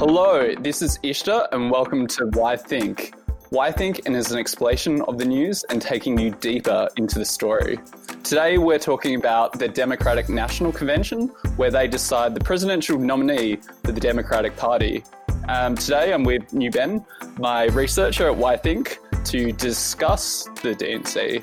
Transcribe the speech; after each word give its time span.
Hello, 0.00 0.54
this 0.54 0.80
is 0.80 0.96
Ishta, 1.04 1.46
and 1.52 1.70
welcome 1.70 2.06
to 2.06 2.24
Why 2.32 2.56
Think. 2.56 3.12
Why 3.50 3.70
Think 3.70 4.08
is 4.08 4.32
an 4.32 4.38
explanation 4.38 5.02
of 5.02 5.18
the 5.18 5.26
news 5.26 5.62
and 5.64 5.82
taking 5.82 6.18
you 6.18 6.30
deeper 6.30 6.88
into 6.96 7.18
the 7.18 7.24
story. 7.26 7.78
Today, 8.24 8.56
we're 8.56 8.78
talking 8.78 9.16
about 9.16 9.58
the 9.58 9.68
Democratic 9.68 10.30
National 10.30 10.72
Convention, 10.72 11.26
where 11.56 11.70
they 11.70 11.86
decide 11.86 12.34
the 12.34 12.40
presidential 12.40 12.98
nominee 12.98 13.56
for 13.84 13.92
the 13.92 14.00
Democratic 14.00 14.56
Party. 14.56 15.04
Um, 15.50 15.74
today, 15.74 16.14
I'm 16.14 16.24
with 16.24 16.48
Nyben, 16.48 17.04
my 17.38 17.64
researcher 17.64 18.26
at 18.26 18.34
Why 18.34 18.56
Think, 18.56 18.96
to 19.26 19.52
discuss 19.52 20.44
the 20.62 20.74
DNC. 20.74 21.42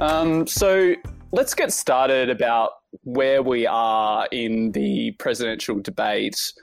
Um, 0.00 0.46
so, 0.46 0.94
let's 1.32 1.54
get 1.54 1.74
started 1.74 2.30
about 2.30 2.70
where 3.02 3.42
we 3.42 3.66
are 3.66 4.26
in 4.32 4.72
the 4.72 5.10
presidential 5.18 5.78
debate. 5.80 6.54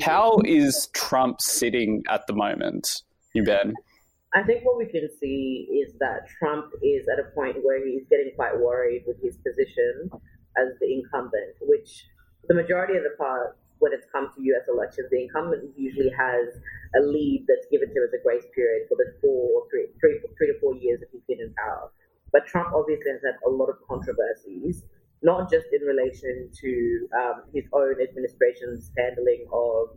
How 0.00 0.36
mm-hmm. 0.36 0.46
is 0.46 0.88
Trump 0.94 1.40
sitting 1.40 2.02
at 2.08 2.26
the 2.26 2.32
moment, 2.32 3.02
Nyben? 3.36 3.72
I 4.34 4.42
think 4.42 4.64
what 4.64 4.78
we 4.78 4.86
can 4.86 5.08
see 5.20 5.68
is 5.84 5.92
that 6.00 6.24
Trump 6.38 6.72
is 6.82 7.04
at 7.12 7.20
a 7.20 7.28
point 7.34 7.58
where 7.62 7.84
he's 7.84 8.08
getting 8.08 8.32
quite 8.34 8.56
worried 8.56 9.04
with 9.06 9.20
his 9.20 9.36
position 9.36 10.08
as 10.56 10.72
the 10.80 10.88
incumbent, 10.88 11.60
which 11.60 12.06
the 12.48 12.54
majority 12.54 12.96
of 12.96 13.02
the 13.04 13.12
part 13.18 13.58
when 13.78 13.92
it's 13.92 14.06
come 14.14 14.30
to 14.32 14.40
US 14.40 14.64
elections, 14.70 15.10
the 15.10 15.26
incumbent 15.26 15.74
usually 15.76 16.08
has 16.16 16.48
a 16.96 17.00
lead 17.02 17.44
that's 17.48 17.66
given 17.68 17.88
to 17.90 17.94
him 17.98 18.04
as 18.06 18.14
a 18.14 18.22
grace 18.22 18.46
period 18.54 18.86
for 18.88 18.96
the 18.96 19.12
four 19.20 19.58
or 19.58 19.62
three, 19.68 19.90
three 20.00 20.46
to 20.48 20.56
four 20.62 20.76
years 20.76 21.00
that 21.00 21.10
he's 21.12 21.26
been 21.28 21.42
in 21.42 21.52
power. 21.58 21.90
But 22.32 22.46
Trump 22.46 22.72
obviously 22.72 23.10
has 23.10 23.20
had 23.20 23.36
a 23.44 23.50
lot 23.50 23.68
of 23.68 23.76
controversies 23.84 24.86
not 25.22 25.50
just 25.50 25.66
in 25.72 25.86
relation 25.86 26.50
to 26.50 27.08
um, 27.14 27.36
his 27.54 27.64
own 27.72 27.94
administration's 28.02 28.90
handling 28.98 29.46
of 29.52 29.94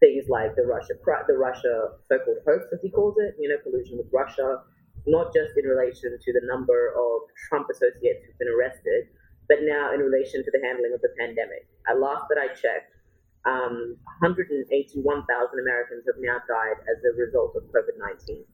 things 0.00 0.26
like 0.28 0.56
the 0.56 0.66
Russia, 0.66 0.96
the 1.28 1.36
Russia 1.38 1.94
so-called 2.08 2.42
hoax, 2.46 2.66
as 2.72 2.80
he 2.82 2.90
calls 2.90 3.14
it, 3.18 3.36
you 3.38 3.48
know, 3.48 3.60
collusion 3.62 3.96
with 3.98 4.08
Russia, 4.12 4.64
not 5.06 5.32
just 5.32 5.52
in 5.60 5.68
relation 5.68 6.16
to 6.18 6.30
the 6.32 6.42
number 6.48 6.90
of 6.96 7.28
Trump 7.48 7.68
associates 7.70 8.24
who've 8.24 8.38
been 8.38 8.50
arrested, 8.50 9.12
but 9.46 9.62
now 9.62 9.92
in 9.92 10.00
relation 10.00 10.42
to 10.42 10.50
the 10.50 10.60
handling 10.64 10.92
of 10.94 11.00
the 11.02 11.12
pandemic. 11.20 11.68
At 11.86 12.00
last 12.00 12.24
that 12.32 12.40
I 12.40 12.48
checked, 12.56 12.96
um, 13.44 13.98
181,000 14.24 14.64
Americans 15.04 16.04
have 16.06 16.18
now 16.18 16.38
died 16.48 16.78
as 16.88 16.98
a 17.04 17.12
result 17.18 17.54
of 17.58 17.68
COVID 17.74 17.98
19. 17.98 18.44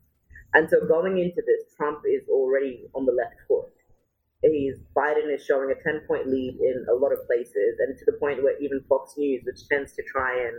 And 0.55 0.69
so 0.69 0.81
going 0.89 1.19
into 1.21 1.45
this, 1.45 1.71
Trump 1.77 2.03
is 2.09 2.25
already 2.29 2.89
on 2.97 3.05
the 3.05 3.13
left 3.13 3.37
foot 3.47 3.69
he's 4.43 4.79
Biden 4.97 5.35
is 5.35 5.45
showing 5.45 5.71
a 5.71 5.83
10 5.83 6.07
point 6.07 6.29
lead 6.29 6.59
in 6.61 6.87
a 6.91 6.95
lot 6.95 7.13
of 7.13 7.27
places, 7.27 7.79
and 7.81 7.97
to 7.99 8.05
the 8.07 8.17
point 8.19 8.43
where 8.43 8.59
even 8.61 8.85
Fox 8.89 9.15
News, 9.17 9.43
which 9.45 9.67
tends 9.69 9.93
to 9.95 10.03
try 10.03 10.47
and, 10.47 10.57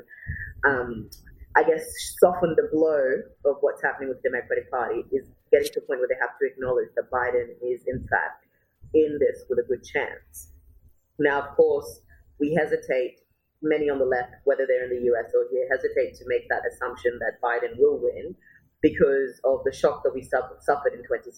um, 0.68 1.10
I 1.56 1.64
guess, 1.64 1.84
soften 2.20 2.56
the 2.56 2.70
blow 2.72 3.24
of 3.50 3.58
what's 3.62 3.82
happening 3.82 4.10
with 4.10 4.22
the 4.22 4.30
Democratic 4.30 4.70
Party, 4.70 5.04
is 5.12 5.28
getting 5.52 5.72
to 5.74 5.80
a 5.80 5.86
point 5.88 6.00
where 6.00 6.10
they 6.12 6.20
have 6.20 6.36
to 6.40 6.46
acknowledge 6.46 6.90
that 6.96 7.10
Biden 7.12 7.56
is, 7.64 7.82
in 7.88 8.06
fact, 8.08 8.46
in 8.94 9.18
this 9.20 9.46
with 9.50 9.60
a 9.60 9.68
good 9.68 9.84
chance. 9.84 10.52
Now, 11.18 11.42
of 11.42 11.56
course, 11.56 12.02
we 12.40 12.54
hesitate, 12.56 13.20
many 13.62 13.90
on 13.90 14.00
the 14.00 14.06
left, 14.06 14.36
whether 14.46 14.66
they're 14.68 14.88
in 14.88 14.96
the 14.96 15.12
US 15.12 15.32
or 15.36 15.48
here, 15.52 15.68
hesitate 15.72 16.16
to 16.16 16.26
make 16.28 16.48
that 16.50 16.64
assumption 16.68 17.20
that 17.20 17.40
Biden 17.44 17.78
will 17.78 18.00
win 18.00 18.36
because 18.82 19.40
of 19.44 19.60
the 19.66 19.74
shock 19.74 20.04
that 20.04 20.14
we 20.14 20.24
suffered 20.24 20.94
in 20.94 21.04
2016. 21.04 21.36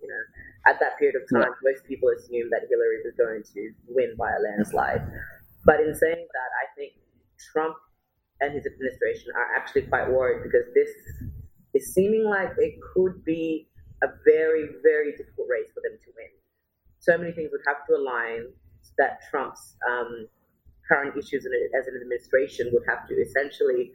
You 0.00 0.08
know, 0.08 0.22
at 0.66 0.78
that 0.80 0.98
period 0.98 1.16
of 1.16 1.24
time, 1.32 1.48
yeah. 1.48 1.70
most 1.72 1.84
people 1.84 2.08
assumed 2.12 2.52
that 2.52 2.68
Hillary 2.68 3.00
was 3.04 3.14
going 3.16 3.42
to 3.54 3.60
win 3.88 4.14
by 4.18 4.30
a 4.32 4.40
landslide. 4.40 5.00
But 5.64 5.80
in 5.80 5.94
saying 5.94 6.26
that, 6.28 6.50
I 6.60 6.66
think 6.76 6.92
Trump 7.52 7.76
and 8.40 8.52
his 8.52 8.66
administration 8.66 9.32
are 9.34 9.56
actually 9.56 9.82
quite 9.82 10.10
worried 10.10 10.42
because 10.44 10.68
this 10.74 10.90
is 11.72 11.94
seeming 11.94 12.24
like 12.24 12.52
it 12.58 12.74
could 12.92 13.24
be 13.24 13.68
a 14.02 14.08
very, 14.24 14.68
very 14.82 15.12
difficult 15.12 15.48
race 15.48 15.70
for 15.72 15.80
them 15.80 15.96
to 16.04 16.10
win. 16.16 16.32
So 17.00 17.16
many 17.16 17.32
things 17.32 17.50
would 17.52 17.64
have 17.66 17.86
to 17.88 17.96
align 17.96 18.52
that 18.98 19.20
Trump's 19.30 19.76
um, 19.88 20.28
current 20.88 21.16
issues 21.16 21.46
as 21.46 21.86
an 21.86 21.94
administration 21.96 22.68
would 22.72 22.84
have 22.88 23.08
to 23.08 23.14
essentially 23.14 23.92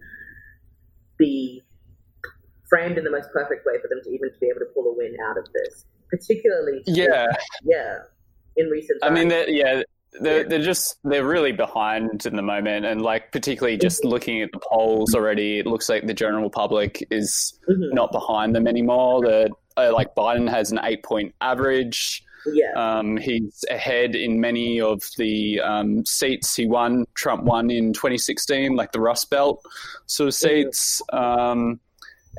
be 1.17 1.63
framed 2.69 2.97
in 2.97 3.03
the 3.03 3.11
most 3.11 3.29
perfect 3.31 3.65
way 3.65 3.73
for 3.81 3.87
them 3.87 3.99
to 4.03 4.09
even 4.09 4.29
to 4.31 4.39
be 4.39 4.47
able 4.47 4.59
to 4.59 4.71
pull 4.73 4.85
a 4.85 4.95
win 4.95 5.15
out 5.27 5.37
of 5.37 5.45
this. 5.53 5.85
Particularly, 6.09 6.81
yeah, 6.87 7.27
yeah, 7.63 7.97
in 8.57 8.67
recent. 8.67 9.01
Times. 9.01 9.11
I 9.11 9.13
mean, 9.13 9.45
yeah. 9.47 9.83
They're, 10.21 10.43
they're 10.43 10.63
just 10.63 10.97
they're 11.03 11.23
really 11.23 11.51
behind 11.51 12.25
in 12.25 12.35
the 12.35 12.41
moment 12.41 12.83
and 12.83 12.99
like 12.99 13.31
particularly 13.31 13.77
just 13.77 13.99
mm-hmm. 14.01 14.09
looking 14.09 14.41
at 14.41 14.51
the 14.51 14.59
polls 14.71 15.13
already 15.13 15.59
it 15.59 15.67
looks 15.67 15.87
like 15.87 16.07
the 16.07 16.15
general 16.15 16.49
public 16.49 17.05
is 17.11 17.53
mm-hmm. 17.69 17.93
not 17.93 18.11
behind 18.11 18.55
them 18.55 18.65
anymore 18.65 19.21
that 19.21 19.51
uh, 19.77 19.93
like 19.93 20.15
biden 20.15 20.49
has 20.49 20.71
an 20.71 20.79
eight 20.81 21.03
point 21.03 21.35
average 21.41 22.25
yeah. 22.53 22.71
Um, 22.75 23.17
he's 23.17 23.63
ahead 23.69 24.15
in 24.15 24.39
many 24.39 24.79
of 24.81 25.03
the 25.17 25.59
um, 25.61 26.05
seats 26.05 26.55
he 26.55 26.67
won. 26.67 27.05
Trump 27.13 27.43
won 27.43 27.69
in 27.69 27.93
2016, 27.93 28.75
like 28.75 28.91
the 28.91 28.99
Rust 28.99 29.29
Belt 29.29 29.61
sort 30.05 30.29
of 30.29 30.33
mm-hmm. 30.33 30.63
seats. 30.63 31.01
Mm-hmm. 31.11 31.41
Um, 31.41 31.79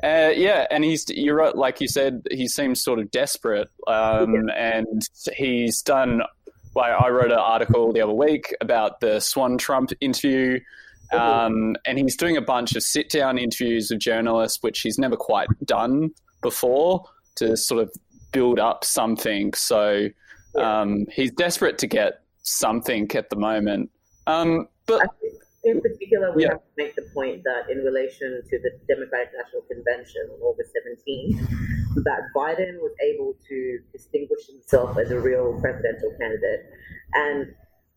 uh, 0.03 0.31
yeah, 0.35 0.65
and 0.71 0.83
he's 0.83 1.05
you're 1.09 1.35
right. 1.35 1.55
Like 1.55 1.81
you 1.81 1.87
said, 1.87 2.23
he 2.31 2.47
seems 2.47 2.83
sort 2.83 2.99
of 2.99 3.11
desperate, 3.11 3.69
um, 3.87 4.47
yeah. 4.47 4.77
and 4.77 5.01
he's 5.35 5.81
done. 5.81 6.21
Well, 6.73 6.97
I 6.99 7.09
wrote 7.09 7.31
an 7.31 7.37
article 7.37 7.91
the 7.91 8.01
other 8.01 8.13
week 8.13 8.55
about 8.61 8.99
the 9.01 9.19
Swan 9.19 9.57
Trump 9.57 9.91
interview, 9.99 10.59
um, 11.11 11.75
and 11.85 11.97
he's 11.97 12.15
doing 12.15 12.37
a 12.37 12.41
bunch 12.41 12.75
of 12.75 12.83
sit 12.83 13.09
down 13.09 13.37
interviews 13.37 13.89
with 13.91 13.99
journalists, 13.99 14.59
which 14.61 14.79
he's 14.79 14.97
never 14.97 15.17
quite 15.17 15.49
done 15.65 16.11
before, 16.41 17.03
to 17.35 17.57
sort 17.57 17.83
of 17.83 17.91
build 18.31 18.59
up 18.59 18.83
something. 18.83 19.53
So 19.53 20.07
um, 20.55 21.05
he's 21.11 21.31
desperate 21.31 21.77
to 21.79 21.87
get 21.87 22.21
something 22.43 23.09
at 23.13 23.29
the 23.29 23.35
moment. 23.35 23.91
Um, 24.27 24.67
but 24.85 25.01
in 25.63 25.81
particular, 25.81 26.33
we 26.33 26.43
yeah. 26.43 26.57
have 26.57 26.65
to 26.65 26.75
make 26.77 26.95
the 26.95 27.05
point 27.13 27.43
that 27.43 27.69
in 27.69 27.85
relation 27.85 28.41
to 28.49 28.55
the 28.59 28.71
Democratic 28.89 29.29
National 29.37 29.61
Convention 29.69 30.25
on 30.33 30.41
August 30.41 30.73
17, 30.73 32.01
that 32.03 32.33
Biden 32.35 32.81
was 32.81 32.93
able 32.97 33.37
to 33.47 33.57
distinguish 33.93 34.47
himself 34.49 34.97
as 34.97 35.11
a 35.11 35.19
real 35.19 35.59
presidential 35.61 36.09
candidate. 36.19 36.65
And 37.13 37.53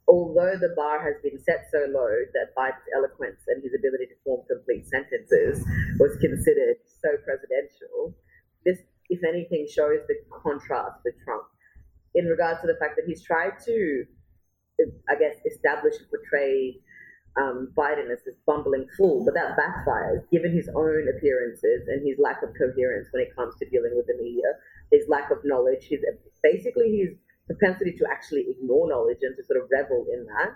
although 0.08 0.60
the 0.60 0.76
bar 0.76 1.00
has 1.00 1.16
been 1.24 1.40
set 1.40 1.64
so 1.72 1.88
low 1.88 2.12
that 2.36 2.52
Biden's 2.52 2.84
eloquence 2.92 3.40
and 3.48 3.62
his 3.64 3.72
ability 3.72 4.12
to 4.12 4.16
form 4.24 4.44
complete 4.44 4.84
sentences 4.84 5.64
was 5.96 6.20
considered 6.20 6.76
so 6.84 7.16
presidential, 7.24 8.12
this, 8.68 8.76
if 9.08 9.24
anything, 9.24 9.64
shows 9.72 10.04
the 10.04 10.20
contrast 10.28 11.00
with 11.04 11.14
Trump 11.24 11.48
in 12.14 12.26
regards 12.26 12.60
to 12.60 12.66
the 12.66 12.76
fact 12.76 12.96
that 12.96 13.08
he's 13.08 13.24
tried 13.24 13.56
to, 13.64 14.04
I 15.08 15.16
guess, 15.16 15.40
establish 15.48 15.96
and 15.96 16.08
portray 16.12 16.83
um, 17.36 17.72
Biden 17.74 18.12
as 18.12 18.22
this 18.24 18.38
bumbling 18.46 18.86
fool, 18.96 19.24
but 19.24 19.34
that 19.34 19.58
backfires 19.58 20.22
given 20.30 20.54
his 20.54 20.68
own 20.74 21.06
appearances 21.10 21.88
and 21.88 22.06
his 22.06 22.18
lack 22.22 22.42
of 22.42 22.50
coherence 22.54 23.08
when 23.10 23.22
it 23.22 23.34
comes 23.34 23.54
to 23.58 23.68
dealing 23.70 23.92
with 23.96 24.06
the 24.06 24.14
media, 24.22 24.46
his 24.92 25.04
lack 25.08 25.30
of 25.30 25.38
knowledge, 25.42 25.86
his 25.90 26.00
basically 26.42 26.94
his 26.94 27.18
propensity 27.46 27.92
to 27.98 28.06
actually 28.10 28.46
ignore 28.48 28.88
knowledge 28.88 29.18
and 29.22 29.36
to 29.36 29.42
sort 29.44 29.60
of 29.60 29.68
revel 29.70 30.06
in 30.12 30.26
that. 30.26 30.54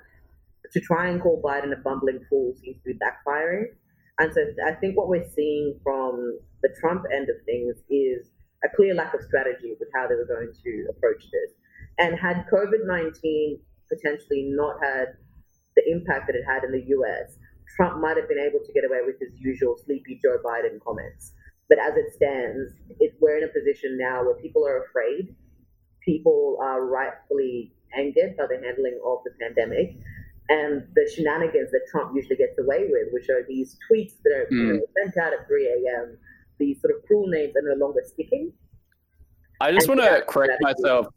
To 0.73 0.81
try 0.81 1.09
and 1.09 1.21
call 1.21 1.43
Biden 1.43 1.73
a 1.73 1.81
bumbling 1.83 2.21
fool 2.29 2.55
seems 2.61 2.77
to 2.85 2.93
be 2.93 2.99
backfiring. 3.01 3.75
And 4.19 4.33
so 4.35 4.41
I 4.67 4.73
think 4.73 4.97
what 4.97 5.09
we're 5.09 5.29
seeing 5.35 5.79
from 5.83 6.39
the 6.63 6.69
Trump 6.81 7.05
end 7.15 7.29
of 7.31 7.37
things 7.47 7.77
is 7.89 8.29
a 8.65 8.69
clear 8.77 8.95
lack 8.95 9.15
of 9.15 9.23
strategy 9.23 9.75
with 9.79 9.89
how 9.95 10.07
they 10.07 10.15
were 10.15 10.27
going 10.27 10.53
to 10.53 10.87
approach 10.91 11.23
this. 11.31 11.55
And 11.99 12.19
had 12.19 12.47
COVID 12.53 12.87
19 12.87 13.59
potentially 13.89 14.51
not 14.53 14.77
had 14.83 15.17
the 15.79 15.87
impact 15.91 16.27
that 16.27 16.35
it 16.35 16.43
had 16.43 16.65
in 16.65 16.73
the 16.73 16.83
US, 16.99 17.39
Trump 17.77 18.01
might 18.01 18.17
have 18.17 18.29
been 18.29 18.43
able 18.43 18.59
to 18.65 18.73
get 18.73 18.85
away 18.85 19.01
with 19.07 19.17
his 19.21 19.31
usual 19.39 19.77
sleepy 19.79 20.19
Joe 20.21 20.39
Biden 20.45 20.83
comments. 20.83 21.33
But 21.69 21.79
as 21.79 21.95
it 21.97 22.15
stands, 22.15 22.73
it, 22.99 23.15
we're 23.21 23.39
in 23.39 23.45
a 23.45 23.53
position 23.53 23.99
now 23.99 24.25
where 24.25 24.35
people 24.35 24.67
are 24.67 24.85
afraid. 24.85 25.37
People 26.05 26.59
are 26.63 26.87
rightfully 26.87 27.73
angered 27.97 28.37
by 28.37 28.47
the 28.49 28.59
handling 28.65 28.99
of 29.05 29.19
the 29.25 29.31
pandemic 29.41 29.97
and 30.49 30.87
the 30.95 31.11
shenanigans 31.15 31.71
that 31.73 31.83
Trump 31.91 32.13
usually 32.15 32.37
gets 32.37 32.59
away 32.59 32.89
with, 32.91 33.09
which 33.13 33.29
are 33.29 33.45
these 33.47 33.77
tweets 33.85 34.15
that 34.25 34.33
are 34.33 34.47
mm. 34.47 34.53
you 34.53 34.73
know, 34.75 34.81
sent 34.97 35.17
out 35.19 35.33
at 35.33 35.47
3 35.47 35.67
a.m. 35.67 36.17
These 36.59 36.81
sort 36.81 36.95
of 36.97 37.05
cruel 37.07 37.29
names 37.29 37.55
are 37.57 37.63
no 37.63 37.75
longer 37.75 38.01
sticking. 38.05 38.53
I 39.61 39.73
just 39.73 39.89
want 39.89 40.01
to 40.01 40.25
correct 40.27 40.55
myself 40.61 41.09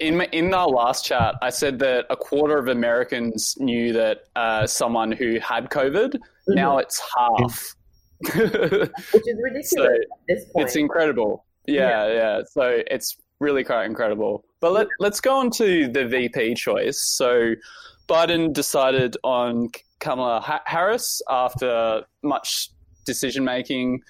in 0.00 0.20
in 0.32 0.52
our 0.52 0.66
last 0.66 1.04
chat, 1.04 1.36
I 1.42 1.50
said 1.50 1.78
that 1.80 2.06
a 2.10 2.16
quarter 2.16 2.58
of 2.58 2.68
Americans 2.68 3.56
knew 3.58 3.92
that 3.92 4.24
uh, 4.34 4.66
someone 4.66 5.12
who 5.12 5.38
had 5.38 5.70
COVID. 5.70 6.14
Mm-hmm. 6.14 6.54
Now 6.54 6.78
it's 6.78 7.00
half, 7.16 7.74
which 8.20 8.34
is 8.34 9.38
ridiculous 9.42 9.70
so 9.70 9.84
at 9.84 10.00
this 10.26 10.44
point. 10.46 10.66
It's 10.66 10.76
incredible. 10.76 11.44
Yeah, 11.66 12.06
yeah, 12.06 12.12
yeah, 12.12 12.42
So 12.46 12.82
it's 12.90 13.16
really 13.38 13.62
quite 13.62 13.84
incredible. 13.84 14.44
But 14.60 14.72
let 14.72 14.88
let's 14.98 15.20
go 15.20 15.36
on 15.36 15.50
to 15.52 15.88
the 15.88 16.06
VP 16.06 16.54
choice. 16.54 17.00
So 17.00 17.54
Biden 18.08 18.52
decided 18.52 19.16
on 19.22 19.68
Kamala 20.00 20.60
Harris 20.64 21.20
after 21.28 22.04
much 22.22 22.70
decision 23.04 23.44
making. 23.44 24.00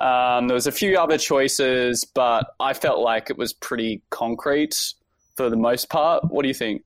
Um, 0.00 0.48
there 0.48 0.54
was 0.54 0.66
a 0.66 0.72
few 0.72 0.96
other 0.98 1.18
choices, 1.18 2.04
but 2.04 2.46
I 2.60 2.72
felt 2.72 3.00
like 3.00 3.28
it 3.28 3.36
was 3.36 3.52
pretty 3.52 4.02
concrete 4.10 4.94
for 5.36 5.50
the 5.50 5.56
most 5.56 5.88
part. 5.88 6.24
What 6.30 6.42
do 6.42 6.48
you 6.48 6.54
think? 6.54 6.82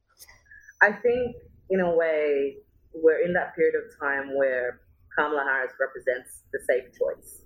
I 0.82 0.92
think, 0.92 1.36
in 1.70 1.80
a 1.80 1.94
way, 1.94 2.56
we're 2.94 3.24
in 3.24 3.32
that 3.34 3.54
period 3.54 3.74
of 3.74 3.98
time 4.00 4.36
where 4.36 4.80
Kamala 5.16 5.44
Harris 5.44 5.72
represents 5.80 6.42
the 6.52 6.60
safe 6.66 6.84
choice. 6.92 7.42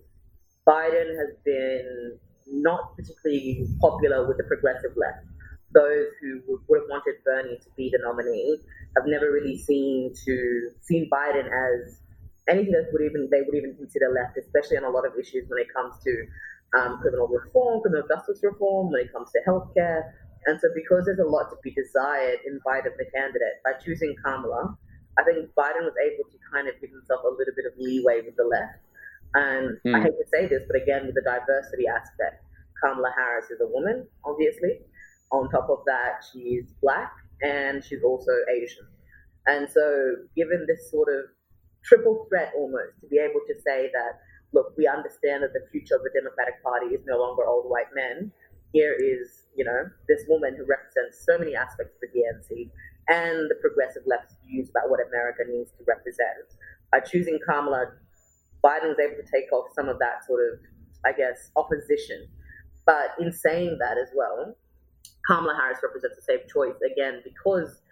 Biden 0.67 1.17
has 1.17 1.37
been 1.44 2.19
not 2.47 2.97
particularly 2.97 3.67
popular 3.81 4.26
with 4.26 4.37
the 4.37 4.44
progressive 4.44 4.93
left. 4.97 5.26
Those 5.73 6.08
who 6.20 6.43
would 6.69 6.81
have 6.81 6.88
wanted 6.91 7.14
Bernie 7.25 7.58
to 7.62 7.70
be 7.76 7.91
the 7.93 8.00
nominee 8.02 8.58
have 8.97 9.06
never 9.06 9.31
really 9.31 9.56
seen 9.56 10.12
to 10.26 10.70
seen 10.81 11.08
Biden 11.12 11.47
as 11.47 12.00
anything 12.49 12.73
that 12.73 12.91
would 12.93 13.02
even 13.02 13.29
they 13.31 13.43
would 13.47 13.55
even 13.55 13.76
consider 13.76 14.11
left, 14.11 14.37
especially 14.37 14.76
on 14.76 14.85
a 14.85 14.91
lot 14.91 15.06
of 15.06 15.12
issues 15.19 15.49
when 15.49 15.61
it 15.61 15.69
comes 15.73 15.94
to 16.02 16.26
um, 16.76 16.99
criminal 17.00 17.29
reform, 17.29 17.81
criminal 17.82 18.06
justice 18.08 18.41
reform, 18.43 18.91
when 18.91 19.02
it 19.02 19.12
comes 19.12 19.31
to 19.31 19.38
healthcare. 19.47 20.11
And 20.46 20.60
so, 20.60 20.69
because 20.75 21.04
there's 21.04 21.20
a 21.20 21.28
lot 21.28 21.50
to 21.50 21.56
be 21.62 21.70
desired 21.72 22.40
in 22.46 22.60
Biden, 22.66 22.96
the 22.96 23.04
candidate, 23.14 23.60
by 23.64 23.72
choosing 23.84 24.14
Kamala, 24.25 24.76
I 25.19 25.22
think 25.25 25.52
Biden 25.52 25.84
was 25.84 25.96
able 26.00 26.25
to 26.31 26.38
kind 26.52 26.69
of 26.69 26.75
give 26.81 26.90
himself 26.90 27.20
a 27.25 27.28
little 27.28 27.54
bit 27.54 27.66
of 27.66 27.76
leeway 27.76 28.22
with 28.25 28.37
the 28.37 28.44
left. 28.44 28.81
And 29.34 29.78
mm. 29.84 29.94
I 29.94 29.98
hmm. 29.98 30.04
hate 30.04 30.19
to 30.19 30.26
say 30.32 30.48
this, 30.48 30.64
but 30.66 30.81
again, 30.81 31.06
with 31.06 31.14
the 31.14 31.22
diversity 31.22 31.87
aspect, 31.87 32.42
Kamala 32.82 33.12
Harris 33.14 33.50
is 33.50 33.60
a 33.60 33.69
woman, 33.69 34.06
obviously. 34.25 34.81
On 35.31 35.48
top 35.50 35.69
of 35.70 35.84
that, 35.87 36.25
she's 36.32 36.72
black 36.82 37.12
and 37.42 37.84
she's 37.84 38.02
also 38.02 38.32
Asian. 38.50 38.87
And 39.46 39.69
so, 39.70 40.26
given 40.34 40.66
this 40.66 40.90
sort 40.90 41.08
of 41.08 41.31
triple 41.84 42.26
threat 42.28 42.52
almost 42.56 43.00
to 43.00 43.06
be 43.08 43.19
able 43.19 43.40
to 43.46 43.54
say 43.62 43.90
that, 43.92 44.20
look, 44.52 44.75
we 44.76 44.87
understand 44.87 45.42
that 45.42 45.52
the 45.52 45.64
future 45.70 45.94
of 45.94 46.02
the 46.02 46.10
Democratic 46.14 46.62
Party 46.62 46.87
is 46.94 47.00
no 47.06 47.19
longer 47.19 47.46
old 47.46 47.70
white 47.70 47.92
men. 47.94 48.32
Here 48.72 48.94
is, 48.94 49.44
you 49.56 49.64
know, 49.64 49.90
this 50.08 50.25
woman 50.28 50.55
who 50.56 50.64
represents 50.64 51.25
so 51.26 51.38
many 51.38 51.55
aspects 51.56 51.94
of 51.94 52.00
the 52.00 52.11
DNC 52.14 52.70
and 53.08 53.50
the 53.50 53.56
progressive 53.61 54.02
left's 54.06 54.37
views 54.46 54.70
about 54.70 54.90
what 54.90 55.00
America 55.00 55.43
needs 55.49 55.72
to 55.78 55.84
represent. 55.87 56.55
By 56.93 57.00
choosing 57.00 57.38
Kamala, 57.46 57.99
Biden 58.64 58.94
was 58.94 58.99
able 59.02 59.17
to 59.17 59.28
take 59.31 59.52
off 59.52 59.75
some 59.75 59.88
of 59.88 59.99
that 59.99 60.25
sort 60.26 60.40
of, 60.52 60.61
I 61.05 61.12
guess, 61.12 61.50
opposition. 61.56 62.28
But 62.87 63.14
in 63.19 63.32
saying 63.32 63.78
that 63.81 63.99
as 63.99 64.08
well, 64.14 64.56
Kamala 65.26 65.55
Harris 65.56 65.78
represents 65.82 66.19
a 66.19 66.23
safe 66.23 66.46
choice 66.52 66.78
again 66.87 67.23
because 67.25 67.82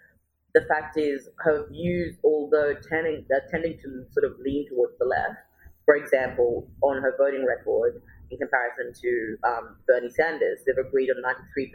the 0.55 0.63
fact 0.69 0.97
is 0.97 1.29
her 1.39 1.69
views, 1.69 2.17
although 2.25 2.75
tending, 2.89 3.27
uh, 3.35 3.41
tending 3.51 3.79
to 3.79 4.05
sort 4.13 4.25
of 4.25 4.39
lean 4.41 4.69
towards 4.69 4.97
the 4.99 5.05
left, 5.05 5.39
for 5.85 5.97
example, 5.97 6.69
on 6.83 7.03
her 7.03 7.15
voting 7.19 7.45
record 7.47 8.03
in 8.31 8.39
comparison 8.39 8.93
to 9.01 9.37
um, 9.45 9.77
Bernie 9.87 10.11
Sanders, 10.11 10.61
they've 10.67 10.85
agreed 10.85 11.11
on 11.11 11.23
93% 11.23 11.73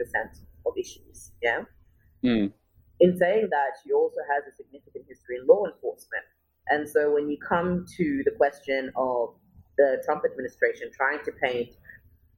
of 0.66 0.72
issues. 0.78 1.32
Yeah. 1.42 1.62
Mm. 2.24 2.52
In 3.00 3.18
saying 3.18 3.48
that, 3.50 3.78
she 3.82 3.92
also 3.92 4.20
has 4.32 4.44
a 4.46 4.56
significant 4.56 5.04
history 5.08 5.36
in 5.40 5.46
law 5.46 5.64
enforcement. 5.66 6.24
And 6.68 6.88
so 6.88 7.12
when 7.12 7.28
you 7.28 7.36
come 7.36 7.84
to 7.96 8.22
the 8.24 8.30
question 8.30 8.92
of 8.96 9.34
the 9.76 10.00
Trump 10.04 10.22
administration 10.24 10.90
trying 10.94 11.18
to 11.24 11.32
paint 11.42 11.74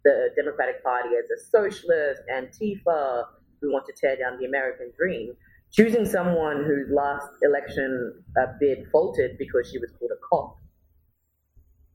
the 0.04 0.30
Democratic 0.36 0.82
Party 0.82 1.10
as 1.10 1.30
a 1.30 1.38
socialist, 1.50 2.22
Antifa, 2.32 3.24
who 3.60 3.72
want 3.72 3.84
to 3.86 3.92
tear 3.92 4.16
down 4.16 4.38
the 4.38 4.46
American 4.46 4.92
dream, 4.96 5.34
choosing 5.72 6.06
someone 6.06 6.64
whose 6.64 6.90
last 6.90 7.28
election 7.42 8.14
uh, 8.40 8.46
bid 8.58 8.86
faltered 8.90 9.36
because 9.38 9.68
she 9.70 9.78
was 9.78 9.90
called 9.98 10.10
a 10.12 10.20
cop 10.28 10.56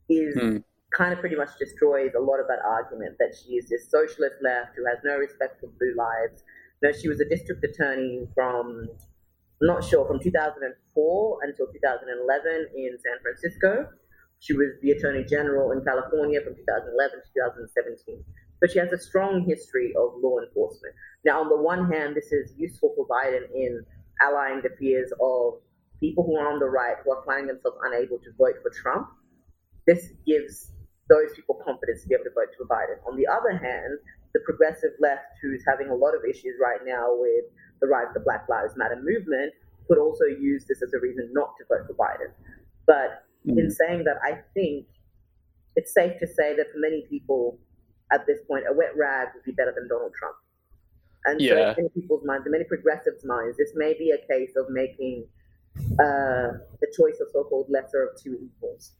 is 0.10 0.36
hmm. 0.36 0.58
Kind 0.92 1.14
of 1.14 1.20
pretty 1.20 1.36
much 1.36 1.50
destroys 1.58 2.12
a 2.18 2.22
lot 2.22 2.40
of 2.40 2.48
that 2.48 2.60
argument 2.66 3.16
that 3.20 3.34
she 3.34 3.56
is 3.56 3.70
this 3.70 3.90
socialist 3.90 4.36
left 4.44 4.76
who 4.76 4.84
has 4.86 5.00
no 5.04 5.18
respect 5.18 5.60
for 5.60 5.68
blue 5.80 5.96
lives. 5.96 6.44
No, 6.84 6.92
she 6.92 7.08
was 7.08 7.20
a 7.22 7.28
district 7.30 7.64
attorney 7.64 8.28
from, 8.36 8.88
I'm 9.62 9.68
not 9.68 9.84
sure, 9.84 10.06
from 10.08 10.20
2004 10.20 11.40
until 11.44 11.68
2011 11.68 12.68
in 12.76 12.98
San 13.00 13.18
Francisco. 13.22 13.88
She 14.40 14.54
was 14.54 14.74
the 14.82 14.92
attorney 14.92 15.24
general 15.24 15.72
in 15.72 15.86
California 15.86 16.42
from 16.42 16.56
2011 16.56 17.20
to 17.20 17.28
2017. 17.70 18.24
But 18.60 18.72
she 18.72 18.80
has 18.80 18.92
a 18.92 18.98
strong 18.98 19.46
history 19.48 19.94
of 19.96 20.20
law 20.22 20.40
enforcement. 20.40 20.94
Now, 21.24 21.42
on 21.42 21.50
the 21.50 21.58
one 21.58 21.92
hand, 21.92 22.16
this 22.16 22.32
is 22.32 22.54
useful 22.58 22.94
for 22.96 23.08
Biden 23.08 23.46
in 23.56 23.86
allaying 24.28 24.62
the 24.62 24.70
fears 24.78 25.12
of 25.22 25.62
people 26.00 26.26
who 26.26 26.36
are 26.36 26.52
on 26.52 26.60
the 26.60 26.66
right 26.66 26.96
who 27.06 27.12
are 27.12 27.24
finding 27.26 27.48
themselves 27.48 27.78
unable 27.86 28.18
to 28.18 28.32
vote 28.38 28.56
for 28.62 28.72
Trump. 28.82 29.08
This 29.86 30.10
gives 30.26 30.72
those 31.12 31.36
people 31.36 31.60
confidence 31.60 32.04
to 32.04 32.08
be 32.08 32.16
able 32.16 32.24
to 32.24 32.32
vote 32.32 32.56
for 32.56 32.64
Biden. 32.72 32.96
On 33.04 33.20
the 33.20 33.28
other 33.28 33.52
hand, 33.52 34.00
the 34.34 34.40
progressive 34.48 34.96
left, 35.04 35.36
who's 35.44 35.62
having 35.68 35.92
a 35.92 35.96
lot 35.96 36.16
of 36.16 36.24
issues 36.24 36.56
right 36.56 36.80
now 36.88 37.12
with 37.12 37.52
the 37.84 37.88
rise 37.88 38.08
of 38.08 38.16
the 38.16 38.24
Black 38.24 38.48
Lives 38.48 38.80
Matter 38.80 38.96
movement, 38.96 39.52
could 39.88 40.00
also 40.00 40.24
use 40.24 40.64
this 40.64 40.82
as 40.82 40.94
a 40.94 41.00
reason 41.00 41.30
not 41.34 41.52
to 41.60 41.68
vote 41.68 41.84
for 41.86 41.96
Biden. 42.00 42.32
But 42.88 43.28
mm. 43.44 43.60
in 43.60 43.70
saying 43.70 44.06
that, 44.06 44.24
I 44.24 44.40
think 44.56 44.88
it's 45.76 45.94
safe 45.94 46.16
to 46.20 46.28
say 46.28 46.56
that 46.56 46.72
for 46.72 46.80
many 46.80 47.04
people, 47.10 47.60
at 48.12 48.26
this 48.26 48.40
point, 48.48 48.64
a 48.70 48.74
wet 48.74 48.96
rag 48.96 49.30
would 49.36 49.44
be 49.44 49.52
better 49.52 49.74
than 49.76 49.88
Donald 49.88 50.14
Trump. 50.16 50.36
And 51.26 51.42
yeah. 51.42 51.50
so, 51.50 51.56
in 51.56 51.76
many 51.78 51.90
people's 51.90 52.24
minds, 52.26 52.46
in 52.46 52.52
many 52.52 52.64
progressives' 52.64 53.26
minds, 53.26 53.58
this 53.58 53.72
may 53.76 53.94
be 53.94 54.12
a 54.12 54.22
case 54.32 54.56
of 54.56 54.70
making 54.70 55.28
uh, 56.00 56.56
the 56.80 56.88
choice 56.96 57.20
of 57.20 57.28
so-called 57.32 57.68
lesser 57.70 58.04
of 58.04 58.22
two 58.22 58.40
evils. 58.40 58.94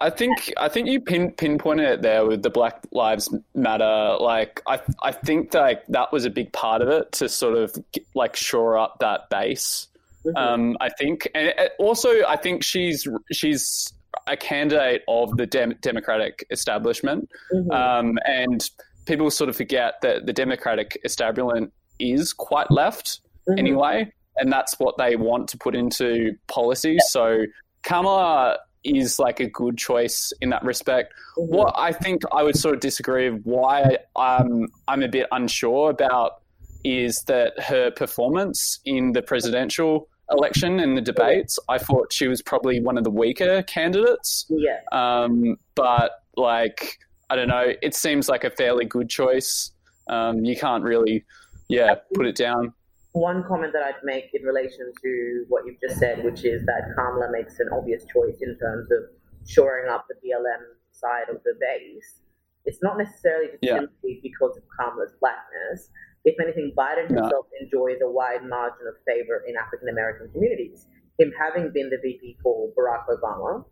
I 0.00 0.08
think 0.10 0.52
I 0.56 0.68
think 0.68 0.88
you 0.88 1.00
pin, 1.00 1.32
pinpointed 1.32 1.86
it 1.86 2.02
there 2.02 2.24
with 2.24 2.42
the 2.42 2.50
Black 2.50 2.82
Lives 2.90 3.32
Matter. 3.54 4.16
Like 4.18 4.62
I 4.66 4.80
I 5.02 5.12
think 5.12 5.50
that 5.50 5.84
that 5.88 6.10
was 6.12 6.24
a 6.24 6.30
big 6.30 6.52
part 6.52 6.80
of 6.80 6.88
it 6.88 7.12
to 7.12 7.28
sort 7.28 7.56
of 7.56 7.74
like 8.14 8.34
shore 8.34 8.78
up 8.78 8.98
that 9.00 9.28
base. 9.28 9.88
Mm-hmm. 10.24 10.36
Um, 10.36 10.76
I 10.80 10.90
think, 10.90 11.28
and 11.34 11.52
also 11.78 12.24
I 12.26 12.36
think 12.36 12.62
she's 12.62 13.06
she's 13.32 13.92
a 14.26 14.36
candidate 14.36 15.02
of 15.08 15.36
the 15.36 15.46
dem- 15.46 15.76
Democratic 15.80 16.46
establishment, 16.50 17.28
mm-hmm. 17.52 17.70
um, 17.70 18.18
and 18.26 18.68
people 19.06 19.30
sort 19.30 19.50
of 19.50 19.56
forget 19.56 19.94
that 20.02 20.26
the 20.26 20.32
Democratic 20.32 20.98
establishment 21.04 21.72
is 21.98 22.32
quite 22.32 22.70
left 22.70 23.20
mm-hmm. 23.48 23.58
anyway, 23.58 24.10
and 24.36 24.50
that's 24.50 24.78
what 24.78 24.96
they 24.96 25.16
want 25.16 25.48
to 25.48 25.58
put 25.58 25.74
into 25.74 26.34
policy. 26.48 26.98
So 27.08 27.44
Kamala 27.82 28.58
is 28.84 29.18
like 29.18 29.40
a 29.40 29.48
good 29.48 29.76
choice 29.76 30.32
in 30.40 30.50
that 30.50 30.64
respect. 30.64 31.12
Mm-hmm. 31.36 31.54
What 31.54 31.74
I 31.76 31.92
think 31.92 32.22
I 32.32 32.42
would 32.42 32.56
sort 32.56 32.74
of 32.74 32.80
disagree 32.80 33.30
with 33.30 33.42
why 33.44 33.98
I'm 34.16 34.68
I'm 34.88 35.02
a 35.02 35.08
bit 35.08 35.26
unsure 35.32 35.90
about 35.90 36.42
is 36.84 37.22
that 37.24 37.58
her 37.60 37.90
performance 37.90 38.80
in 38.84 39.12
the 39.12 39.22
presidential 39.22 40.08
election 40.30 40.80
and 40.80 40.96
the 40.96 41.02
debates, 41.02 41.58
I 41.68 41.78
thought 41.78 42.12
she 42.12 42.28
was 42.28 42.40
probably 42.40 42.80
one 42.80 42.96
of 42.96 43.04
the 43.04 43.10
weaker 43.10 43.62
candidates. 43.64 44.46
Yeah. 44.48 44.80
Um, 44.92 45.56
but 45.74 46.22
like, 46.36 46.98
I 47.28 47.36
don't 47.36 47.48
know, 47.48 47.72
it 47.82 47.94
seems 47.94 48.28
like 48.28 48.44
a 48.44 48.50
fairly 48.50 48.84
good 48.84 49.08
choice. 49.08 49.72
Um, 50.08 50.44
you 50.44 50.56
can't 50.56 50.82
really, 50.82 51.24
yeah, 51.68 51.96
put 52.14 52.26
it 52.26 52.36
down. 52.36 52.72
One 53.12 53.42
comment 53.44 53.72
that 53.72 53.82
I'd 53.82 54.04
make 54.04 54.30
in 54.32 54.42
relation 54.42 54.92
to 55.02 55.44
what 55.48 55.64
you've 55.66 55.80
just 55.80 55.98
said, 55.98 56.24
which 56.24 56.44
is 56.44 56.64
that 56.66 56.94
Kamala 56.94 57.30
makes 57.32 57.58
an 57.58 57.68
obvious 57.72 58.04
choice 58.12 58.38
in 58.40 58.56
terms 58.58 58.88
of 58.92 59.10
shoring 59.48 59.90
up 59.90 60.06
the 60.08 60.14
BLM 60.14 60.62
side 60.92 61.28
of 61.28 61.42
the 61.42 61.54
base. 61.58 62.22
It's 62.64 62.78
not 62.82 62.98
necessarily 62.98 63.48
just 63.50 63.62
yeah. 63.62 63.80
simply 63.80 64.20
because 64.22 64.56
of 64.56 64.62
Kamala's 64.78 65.12
blackness 65.18 65.90
if 66.24 66.36
anything, 66.40 66.72
Biden 66.76 67.08
himself 67.08 67.48
no. 67.48 67.58
enjoys 67.60 67.98
a 68.04 68.10
wide 68.10 68.44
margin 68.44 68.84
of 68.88 68.94
favor 69.08 69.42
in 69.48 69.56
African 69.56 69.88
American 69.88 70.28
communities. 70.32 70.86
Him 71.18 71.32
having 71.32 71.72
been 71.72 71.88
the 71.88 71.96
VP 71.96 72.36
for 72.42 72.68
Barack 72.76 73.08
Obama, 73.08 73.64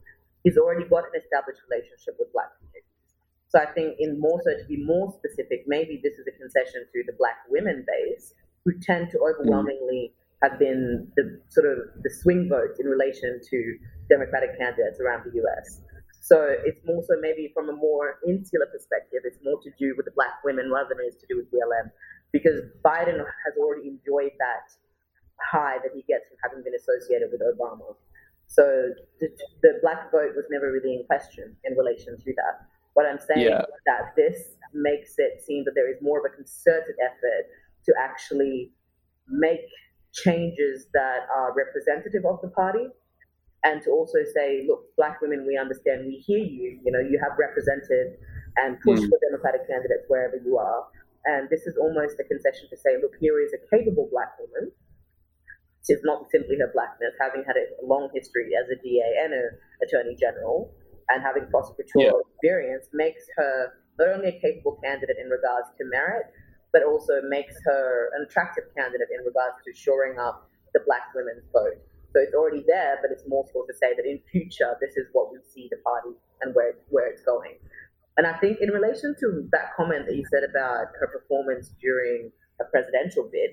he's 0.45 0.57
already 0.57 0.89
got 0.89 1.05
an 1.13 1.21
established 1.21 1.61
relationship 1.69 2.17
with 2.19 2.33
black 2.33 2.57
communities. 2.57 2.85
So 3.49 3.61
I 3.61 3.69
think, 3.73 3.97
in 4.01 4.21
more 4.21 4.41
so 4.45 4.57
to 4.57 4.65
be 4.65 4.81
more 4.85 5.13
specific, 5.13 5.65
maybe 5.67 6.01
this 6.03 6.17
is 6.17 6.25
a 6.29 6.35
concession 6.37 6.85
to 6.85 6.99
the 7.05 7.17
black 7.17 7.45
women 7.49 7.85
base 7.85 8.33
who 8.65 8.73
tend 8.83 9.11
to 9.11 9.19
mm. 9.19 9.31
overwhelmingly 9.31 10.15
have 10.43 10.59
been 10.59 11.11
the 11.17 11.41
sort 11.49 11.67
of 11.67 11.79
the 12.03 12.11
swing 12.23 12.49
votes 12.49 12.79
in 12.79 12.87
relation 12.87 13.41
to 13.51 13.59
Democratic 14.09 14.57
candidates 14.59 15.01
around 15.01 15.27
the 15.27 15.35
US. 15.43 15.83
So 16.23 16.45
it's 16.65 16.79
more 16.85 17.03
so 17.09 17.17
maybe 17.21 17.51
from 17.55 17.69
a 17.71 17.73
more 17.73 18.21
insular 18.27 18.67
perspective, 18.71 19.25
it's 19.25 19.39
more 19.43 19.59
to 19.63 19.71
do 19.79 19.95
with 19.97 20.05
the 20.05 20.13
black 20.15 20.45
women 20.45 20.71
rather 20.71 20.95
than 20.95 21.01
it 21.05 21.15
is 21.15 21.17
to 21.25 21.27
do 21.27 21.37
with 21.41 21.49
BLM 21.51 21.91
because 22.33 22.61
Biden 22.85 23.17
has 23.17 23.55
already 23.59 23.89
enjoyed 23.89 24.37
that 24.39 24.69
high 25.41 25.79
that 25.83 25.91
he 25.95 26.05
gets 26.05 26.29
from 26.29 26.37
having 26.45 26.63
been 26.63 26.77
associated 26.77 27.33
with 27.33 27.41
Obama. 27.41 27.97
So 28.47 28.93
the, 29.21 29.29
the 29.63 29.81
black 29.81 30.11
vote 30.13 30.37
was 30.37 30.45
never 30.51 30.73
really 30.73 30.97
in 30.97 31.05
question 31.07 31.57
in 31.65 31.77
relation 31.77 32.17
to 32.19 32.31
that. 32.37 32.69
What 32.95 33.07
I'm 33.07 33.21
saying 33.21 33.47
yeah. 33.47 33.63
is 33.63 33.81
that 33.87 34.13
this 34.17 34.59
makes 34.75 35.15
it 35.19 35.45
seem 35.47 35.65
that 35.65 35.73
there 35.75 35.89
is 35.89 35.97
more 36.03 36.19
of 36.19 36.25
a 36.29 36.35
concerted 36.35 36.97
effort 37.01 37.47
to 37.89 37.93
actually 37.97 38.71
make 39.29 39.65
changes 40.13 40.87
that 40.93 41.25
are 41.35 41.57
representative 41.57 42.25
of 42.29 42.41
the 42.45 42.49
party 42.49 42.85
and 43.65 43.83
to 43.83 43.91
also 43.91 44.19
say, 44.35 44.65
look, 44.69 44.95
black 44.97 45.21
women, 45.21 45.45
we 45.47 45.59
understand, 45.59 46.07
we 46.07 46.23
hear 46.23 46.39
you. 46.39 46.79
You 46.85 46.93
know, 46.93 47.01
you 47.01 47.19
have 47.19 47.35
represented 47.39 48.21
and 48.57 48.79
pushed 48.81 49.03
mm. 49.03 49.11
for 49.11 49.19
Democratic 49.19 49.67
candidates 49.67 50.07
wherever 50.07 50.37
you 50.39 50.59
are. 50.59 50.87
And 51.27 51.51
this 51.51 51.67
is 51.67 51.75
almost 51.77 52.17
a 52.21 52.25
concession 52.25 52.71
to 52.71 52.77
say, 52.77 52.97
look, 53.03 53.19
here 53.19 53.41
is 53.43 53.53
a 53.53 53.61
capable 53.67 54.09
black 54.13 54.39
woman. 54.39 54.71
She's 55.83 56.01
not 56.05 56.31
simply 56.31 56.57
her 56.61 56.71
blackness, 56.73 57.15
having 57.21 57.43
had 57.47 57.57
a 57.57 57.67
long 57.83 58.11
history 58.15 58.53
as 58.55 58.71
a 58.71 58.77
DA 58.79 59.25
and 59.25 59.33
an 59.33 59.51
attorney 59.83 60.15
general, 60.15 60.75
and 61.09 61.23
having 61.23 61.49
prosecutorial 61.51 62.23
yeah. 62.23 62.29
experience, 62.31 62.87
makes 62.93 63.25
her 63.37 63.73
not 63.99 64.09
only 64.09 64.29
a 64.29 64.39
capable 64.41 64.79
candidate 64.85 65.17
in 65.19 65.29
regards 65.31 65.67
to 65.79 65.85
merit, 65.85 66.31
but 66.73 66.83
also 66.85 67.21
makes 67.29 67.55
her 67.65 68.11
an 68.17 68.27
attractive 68.29 68.65
candidate 68.77 69.09
in 69.13 69.25
regards 69.25 69.57
to 69.65 69.73
shoring 69.75 70.19
up 70.19 70.49
the 70.75 70.81
black 70.87 71.15
women's 71.15 71.45
vote. 71.53 71.81
So 72.13 72.21
it's 72.21 72.35
already 72.35 72.65
there, 72.67 72.99
but 73.01 73.11
it's 73.11 73.25
more 73.29 73.45
so 73.53 73.65
to 73.69 73.75
say 73.77 73.95
that 73.95 74.05
in 74.05 74.21
future, 74.33 74.77
this 74.81 74.97
is 74.97 75.07
what 75.13 75.33
we 75.33 75.39
see 75.53 75.69
the 75.71 75.77
party 75.85 76.17
and 76.41 76.55
where, 76.55 76.75
where 76.89 77.09
it's 77.09 77.23
going. 77.23 77.57
And 78.17 78.27
I 78.27 78.37
think 78.39 78.59
in 78.61 78.71
relation 78.71 79.15
to 79.21 79.49
that 79.53 79.77
comment 79.77 80.07
that 80.07 80.17
you 80.17 80.25
said 80.33 80.43
about 80.43 80.89
her 81.01 81.07
performance 81.07 81.71
during 81.81 82.33
a 82.61 82.65
presidential 82.65 83.29
bid, 83.31 83.51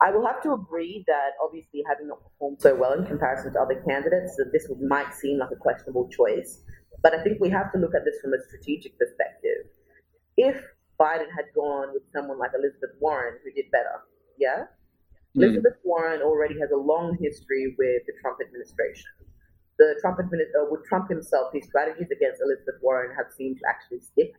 I 0.00 0.10
will 0.10 0.24
have 0.26 0.42
to 0.44 0.52
agree 0.52 1.04
that 1.08 1.36
obviously 1.44 1.82
having 1.88 2.08
not 2.08 2.22
performed 2.22 2.60
so 2.60 2.74
well 2.74 2.92
in 2.92 3.04
comparison 3.04 3.52
to 3.52 3.60
other 3.60 3.82
candidates, 3.86 4.36
that 4.36 4.52
this 4.52 4.66
might 4.80 5.12
seem 5.12 5.38
like 5.38 5.50
a 5.52 5.56
questionable 5.56 6.08
choice. 6.08 6.62
But 7.02 7.14
I 7.14 7.22
think 7.22 7.40
we 7.40 7.50
have 7.50 7.72
to 7.72 7.78
look 7.78 7.94
at 7.94 8.04
this 8.04 8.20
from 8.22 8.32
a 8.32 8.42
strategic 8.48 8.98
perspective. 8.98 9.68
If 10.36 10.56
Biden 11.00 11.32
had 11.32 11.48
gone 11.54 11.94
with 11.94 12.02
someone 12.12 12.38
like 12.38 12.50
Elizabeth 12.52 12.92
Warren, 13.00 13.38
who 13.42 13.50
did 13.52 13.70
better, 13.72 14.04
yeah, 14.38 14.68
mm. 15.36 15.42
Elizabeth 15.42 15.80
Warren 15.84 16.20
already 16.20 16.58
has 16.60 16.70
a 16.70 16.76
long 16.76 17.16
history 17.20 17.74
with 17.78 18.02
the 18.06 18.12
Trump 18.20 18.38
administration. 18.44 19.08
The 19.78 19.96
Trump 20.00 20.20
administration, 20.20 20.60
uh, 20.60 20.68
with 20.70 20.84
Trump 20.84 21.08
himself, 21.08 21.52
his 21.54 21.64
strategies 21.64 22.12
against 22.12 22.40
Elizabeth 22.44 22.76
Warren 22.82 23.16
have 23.16 23.32
seemed 23.32 23.56
to 23.58 23.64
actually 23.68 24.00
stick. 24.00 24.32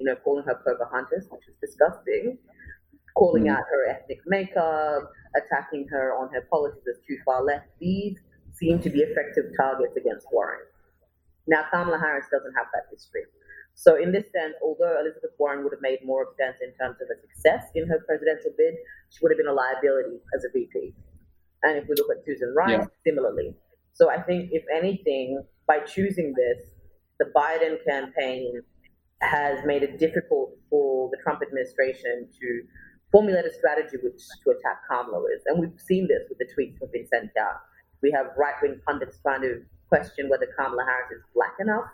You 0.00 0.06
know, 0.06 0.16
calling 0.16 0.44
her 0.44 0.60
Pocahontas, 0.64 1.28
which 1.30 1.44
was 1.48 1.56
disgusting, 1.60 2.36
calling 3.16 3.44
mm. 3.44 3.56
out 3.56 3.64
her 3.70 3.88
ethnic 3.88 4.20
makeup, 4.26 5.08
attacking 5.36 5.88
her 5.88 6.12
on 6.16 6.32
her 6.32 6.42
policies 6.50 6.84
as 6.88 7.00
too 7.06 7.16
far 7.24 7.42
left. 7.42 7.66
These 7.80 8.16
seem 8.52 8.78
to 8.80 8.90
be 8.90 9.00
effective 9.00 9.52
targets 9.56 9.96
against 9.96 10.26
Warren. 10.32 10.60
Now, 11.46 11.64
Kamala 11.70 11.98
Harris 11.98 12.26
doesn't 12.30 12.54
have 12.56 12.66
that 12.72 12.88
history. 12.90 13.22
So, 13.76 13.94
in 14.00 14.10
this 14.10 14.24
sense, 14.32 14.56
although 14.64 14.96
Elizabeth 14.98 15.36
Warren 15.38 15.62
would 15.62 15.72
have 15.72 15.84
made 15.84 16.00
more 16.02 16.32
sense 16.40 16.56
in 16.64 16.72
terms 16.80 16.96
of 16.96 17.08
a 17.12 17.20
success 17.20 17.68
in 17.74 17.86
her 17.86 18.00
presidential 18.08 18.50
bid, 18.56 18.74
she 19.10 19.18
would 19.20 19.30
have 19.30 19.38
been 19.38 19.52
a 19.52 19.52
liability 19.52 20.16
as 20.34 20.44
a 20.44 20.50
VP. 20.52 20.94
And 21.62 21.76
if 21.76 21.84
we 21.84 21.94
look 21.96 22.08
at 22.10 22.24
Susan 22.24 22.54
Rice, 22.56 22.80
yeah. 22.80 22.86
similarly. 23.06 23.54
So, 23.92 24.10
I 24.10 24.22
think, 24.22 24.48
if 24.52 24.64
anything, 24.74 25.44
by 25.68 25.80
choosing 25.80 26.32
this, 26.32 26.72
the 27.20 27.26
Biden 27.36 27.76
campaign 27.86 28.62
has 29.20 29.60
made 29.64 29.82
it 29.82 29.98
difficult 29.98 30.56
for 30.70 31.10
the 31.12 31.18
Trump 31.22 31.42
administration 31.42 32.28
to 32.32 32.62
formulate 33.12 33.44
a 33.44 33.52
strategy 33.52 33.96
which 34.02 34.20
to 34.44 34.50
attack 34.56 34.88
Kamala 34.88 35.20
with. 35.20 35.42
And 35.46 35.60
we've 35.60 35.80
seen 35.80 36.08
this 36.08 36.24
with 36.28 36.38
the 36.38 36.48
tweets 36.48 36.80
that 36.80 36.88
have 36.88 36.92
been 36.92 37.08
sent 37.08 37.30
out. 37.40 37.60
We 38.02 38.10
have 38.12 38.32
right 38.36 38.54
wing 38.62 38.80
pundits 38.86 39.18
trying 39.20 39.42
to 39.42 39.60
question 39.88 40.28
whether 40.28 40.46
Kamala 40.58 40.84
Harris 40.84 41.12
is 41.12 41.24
black 41.34 41.54
enough, 41.60 41.84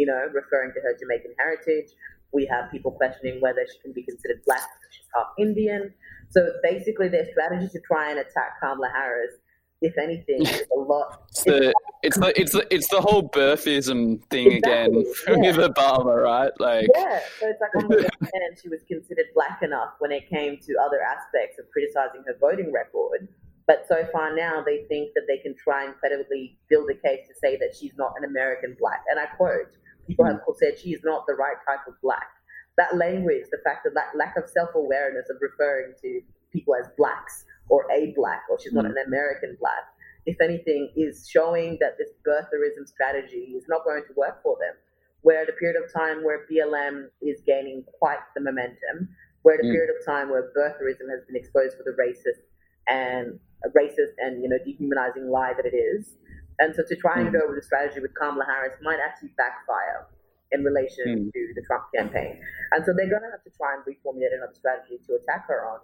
you 0.00 0.06
know, 0.06 0.24
referring 0.32 0.72
to 0.72 0.80
her 0.80 0.96
Jamaican 0.98 1.34
heritage. 1.38 1.92
We 2.32 2.46
have 2.46 2.70
people 2.70 2.92
questioning 2.92 3.40
whether 3.40 3.66
she 3.70 3.78
can 3.80 3.92
be 3.92 4.02
considered 4.02 4.40
black 4.46 4.64
because 4.80 4.92
she's 4.96 5.10
half 5.14 5.28
Indian. 5.38 5.92
So 6.30 6.40
basically, 6.62 7.08
their 7.08 7.26
strategy 7.32 7.68
to 7.68 7.80
try 7.80 8.10
and 8.10 8.18
attack 8.18 8.56
Kamala 8.60 8.88
Harris 8.94 9.34
if 9.82 9.96
anything, 9.96 10.46
a 10.76 10.78
lot. 10.78 11.22
It's 11.30 11.44
the 11.44 11.74
it's 12.02 12.18
the 12.18 12.40
it's 12.40 12.52
the 12.52 12.74
it's 12.74 12.88
the 12.88 13.00
whole 13.00 13.28
birtherism 13.28 14.22
thing 14.28 14.52
exactly, 14.52 15.00
again 15.26 15.44
yeah. 15.44 15.56
with 15.56 15.74
Obama, 15.74 16.22
right? 16.22 16.52
Like 16.58 16.86
yeah, 16.94 17.20
so 17.38 17.48
it's 17.48 17.60
like 17.60 17.70
oh 17.76 17.80
on 17.80 17.88
the 17.88 17.96
one 17.96 18.30
hand, 18.32 18.58
she 18.62 18.68
was 18.68 18.80
considered 18.86 19.26
black 19.34 19.62
enough 19.62 19.90
when 19.98 20.12
it 20.12 20.28
came 20.28 20.58
to 20.58 20.74
other 20.84 21.00
aspects 21.00 21.58
of 21.58 21.64
criticizing 21.72 22.22
her 22.26 22.36
voting 22.40 22.72
record, 22.72 23.28
but 23.66 23.86
so 23.88 24.06
far 24.12 24.34
now 24.34 24.62
they 24.64 24.84
think 24.88 25.12
that 25.14 25.24
they 25.26 25.38
can 25.38 25.54
try 25.56 25.84
and 25.84 25.94
credibly 25.96 26.58
build 26.68 26.90
a 26.90 26.94
case 26.94 27.26
to 27.28 27.34
say 27.40 27.56
that 27.56 27.74
she's 27.78 27.92
not 27.96 28.12
an 28.18 28.24
American 28.24 28.76
black, 28.78 29.04
and 29.10 29.18
I 29.18 29.26
quote: 29.26 29.72
"People 30.10 30.24
mm-hmm. 30.26 30.42
have 30.42 30.56
said 30.58 30.78
she 30.78 30.90
is 30.90 31.02
not 31.04 31.26
the 31.26 31.34
right 31.34 31.56
type 31.66 31.86
of 31.86 31.94
black." 32.02 32.28
That 32.76 32.96
language, 32.96 33.46
the 33.50 33.62
fact 33.62 33.84
that 33.84 33.94
that 33.94 34.16
lack 34.16 34.36
of 34.36 34.48
self 34.48 34.70
awareness 34.74 35.30
of 35.30 35.36
referring 35.40 35.94
to 36.02 36.20
people 36.52 36.74
as 36.74 36.88
blacks 36.96 37.44
or 37.68 37.86
a 37.92 38.12
black, 38.16 38.42
or 38.50 38.58
she's 38.60 38.72
not 38.72 38.84
mm. 38.84 38.90
an 38.90 38.96
American 39.06 39.56
black, 39.60 39.86
if 40.26 40.40
anything, 40.40 40.90
is 40.96 41.28
showing 41.28 41.78
that 41.80 41.96
this 41.98 42.10
birtherism 42.26 42.86
strategy 42.86 43.54
is 43.56 43.64
not 43.68 43.84
going 43.84 44.02
to 44.06 44.12
work 44.16 44.42
for 44.42 44.56
them. 44.58 44.74
We're 45.22 45.42
at 45.42 45.48
a 45.48 45.52
period 45.52 45.76
of 45.82 45.92
time 45.92 46.24
where 46.24 46.46
BLM 46.50 47.08
is 47.22 47.40
gaining 47.46 47.84
quite 47.98 48.20
the 48.34 48.40
momentum. 48.40 49.08
We're 49.44 49.54
at 49.54 49.60
a 49.60 49.64
mm. 49.64 49.72
period 49.72 49.90
of 49.94 50.04
time 50.04 50.30
where 50.30 50.50
birtherism 50.56 51.08
has 51.10 51.24
been 51.26 51.36
exposed 51.36 51.76
for 51.76 51.84
the 51.84 51.96
racist 52.00 52.42
and 52.88 53.38
racist 53.76 54.16
and 54.18 54.42
you 54.42 54.48
know 54.48 54.58
dehumanizing 54.64 55.28
lie 55.28 55.52
that 55.54 55.66
it 55.66 55.76
is. 55.76 56.16
And 56.60 56.74
so 56.76 56.84
to 56.86 56.96
try 56.96 57.18
and 57.18 57.28
mm. 57.28 57.32
go 57.32 57.40
with 57.48 57.58
a 57.58 57.62
strategy 57.62 58.00
with 58.00 58.14
Kamala 58.14 58.44
Harris 58.44 58.74
might 58.82 58.98
actually 59.00 59.32
backfire 59.36 60.06
in 60.52 60.62
relation 60.62 61.04
mm. 61.06 61.32
to 61.32 61.40
the 61.54 61.62
Trump 61.66 61.84
campaign. 61.94 62.38
And 62.72 62.84
so 62.84 62.92
they're 62.96 63.08
going 63.08 63.22
to 63.22 63.32
have 63.32 63.42
to 63.44 63.50
try 63.56 63.74
and 63.74 63.82
reformulate 63.82 64.36
another 64.36 64.54
strategy 64.54 65.00
to 65.06 65.16
attack 65.16 65.48
her 65.48 65.66
on. 65.66 65.80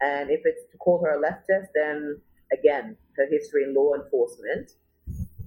And 0.00 0.30
if 0.30 0.40
it's 0.44 0.70
to 0.70 0.78
call 0.78 1.02
her 1.02 1.18
a 1.18 1.20
leftist, 1.20 1.68
then 1.74 2.20
again, 2.52 2.96
her 3.16 3.26
history 3.30 3.64
in 3.64 3.74
law 3.74 3.94
enforcement 3.94 4.72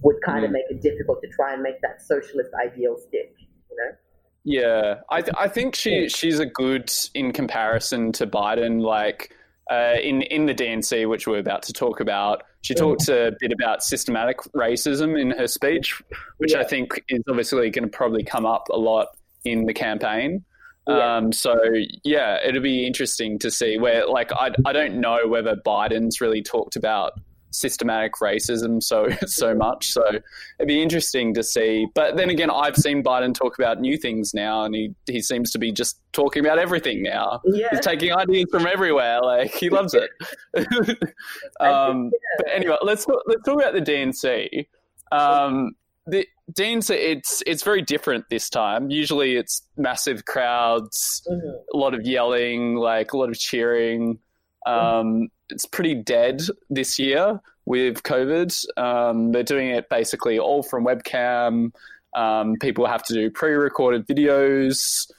would 0.02 0.16
kind 0.24 0.42
mm. 0.42 0.46
of 0.46 0.50
make 0.50 0.64
it 0.68 0.82
difficult 0.82 1.22
to 1.22 1.28
try 1.28 1.54
and 1.54 1.62
make 1.62 1.80
that 1.82 2.02
socialist 2.02 2.50
ideal 2.60 2.96
stick, 2.98 3.34
you 3.70 3.76
know? 3.76 3.96
Yeah, 4.44 5.00
I 5.08 5.22
th- 5.22 5.34
I 5.38 5.46
think 5.46 5.76
she 5.76 6.08
she's 6.08 6.40
a 6.40 6.46
good 6.46 6.92
in 7.14 7.32
comparison 7.32 8.10
to 8.12 8.26
Biden. 8.26 8.82
Like 8.82 9.36
uh, 9.70 9.94
in 10.02 10.22
in 10.22 10.46
the 10.46 10.54
DNC, 10.54 11.08
which 11.08 11.28
we're 11.28 11.38
about 11.38 11.62
to 11.64 11.72
talk 11.72 12.00
about, 12.00 12.42
she 12.62 12.74
talked 12.74 13.08
a 13.08 13.36
bit 13.40 13.52
about 13.52 13.82
systematic 13.82 14.38
racism 14.54 15.20
in 15.20 15.32
her 15.32 15.48
speech, 15.48 16.00
which 16.38 16.52
yeah. 16.52 16.60
I 16.60 16.64
think 16.64 17.02
is 17.08 17.22
obviously 17.28 17.70
going 17.70 17.84
to 17.84 17.90
probably 17.90 18.22
come 18.22 18.46
up 18.46 18.68
a 18.70 18.78
lot 18.78 19.08
in 19.44 19.66
the 19.66 19.74
campaign. 19.74 20.44
Yeah. 20.88 21.16
Um, 21.16 21.32
so 21.32 21.56
yeah, 22.04 22.38
it'll 22.44 22.62
be 22.62 22.86
interesting 22.86 23.38
to 23.40 23.50
see 23.50 23.78
where, 23.78 24.06
like, 24.06 24.32
I, 24.32 24.50
I 24.64 24.72
don't 24.72 25.00
know 25.00 25.28
whether 25.28 25.56
Biden's 25.56 26.20
really 26.20 26.42
talked 26.42 26.76
about 26.76 27.20
systematic 27.52 28.14
racism 28.14 28.82
so 28.82 29.08
so 29.26 29.54
much. 29.54 29.88
So 29.88 30.02
it'd 30.08 30.68
be 30.68 30.82
interesting 30.82 31.34
to 31.34 31.42
see. 31.42 31.86
But 31.94 32.16
then 32.16 32.30
again, 32.30 32.50
I've 32.50 32.76
seen 32.76 33.02
Biden 33.02 33.34
talk 33.34 33.58
about 33.58 33.80
new 33.80 33.96
things 33.96 34.34
now, 34.34 34.64
and 34.64 34.74
he 34.74 34.94
he 35.06 35.20
seems 35.20 35.50
to 35.52 35.58
be 35.58 35.72
just 35.72 36.00
talking 36.12 36.44
about 36.44 36.58
everything 36.58 37.02
now. 37.02 37.40
Yeah. 37.44 37.68
He's 37.70 37.80
taking 37.80 38.12
ideas 38.12 38.46
from 38.50 38.66
everywhere. 38.66 39.20
Like 39.22 39.54
he 39.54 39.70
loves 39.70 39.94
it. 39.94 40.10
um, 41.60 42.10
but 42.38 42.46
anyway, 42.52 42.76
let's 42.82 43.06
let's 43.26 43.42
talk 43.44 43.60
about 43.60 43.74
the 43.74 43.80
DNC. 43.80 44.66
Um, 45.12 45.72
the 46.06 46.26
Dean's 46.52 46.90
it's 46.90 47.42
it's 47.46 47.62
very 47.62 47.82
different 47.82 48.24
this 48.28 48.50
time. 48.50 48.90
Usually 48.90 49.36
it's 49.36 49.62
massive 49.76 50.24
crowds, 50.24 51.22
mm-hmm. 51.30 51.56
a 51.72 51.76
lot 51.76 51.94
of 51.94 52.04
yelling, 52.04 52.76
like 52.76 53.12
a 53.12 53.16
lot 53.16 53.28
of 53.28 53.38
cheering. 53.38 54.18
Um. 54.66 55.28
It's 55.50 55.66
pretty 55.66 55.94
dead 55.94 56.40
this 56.70 56.98
year 56.98 57.38
with 57.66 58.02
COVID. 58.02 58.64
Um, 58.78 59.32
they're 59.32 59.42
doing 59.42 59.68
it 59.68 59.88
basically 59.88 60.38
all 60.38 60.62
from 60.62 60.84
webcam. 60.84 61.72
Um, 62.14 62.56
people 62.60 62.86
have 62.86 63.02
to 63.04 63.14
do 63.14 63.30
pre-recorded 63.30 64.06
videos. 64.06 65.10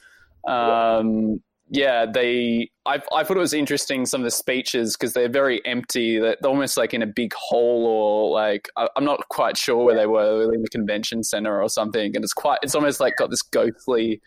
Um, 0.46 1.40
yeah, 1.70 2.06
they. 2.06 2.70
I, 2.86 3.00
I 3.12 3.24
thought 3.24 3.36
it 3.36 3.40
was 3.40 3.54
interesting 3.54 4.04
some 4.04 4.20
of 4.20 4.24
the 4.24 4.30
speeches 4.30 4.96
because 4.96 5.14
they're 5.14 5.30
very 5.30 5.64
empty. 5.64 6.18
They're 6.18 6.36
almost 6.44 6.76
like 6.76 6.92
in 6.92 7.00
a 7.00 7.06
big 7.06 7.32
hall, 7.32 7.86
or 7.86 8.30
like 8.30 8.68
I, 8.76 8.88
am 8.96 9.04
not 9.04 9.26
quite 9.30 9.56
sure 9.56 9.82
where 9.82 9.96
they 9.96 10.06
were, 10.06 10.52
in 10.52 10.62
the 10.62 10.68
convention 10.68 11.22
center 11.22 11.60
or 11.62 11.68
something. 11.68 12.14
And 12.14 12.22
it's 12.22 12.34
quite. 12.34 12.58
It's 12.62 12.74
almost 12.74 13.00
like 13.00 13.16
got 13.16 13.30
this 13.30 13.42
ghostly 13.42 14.20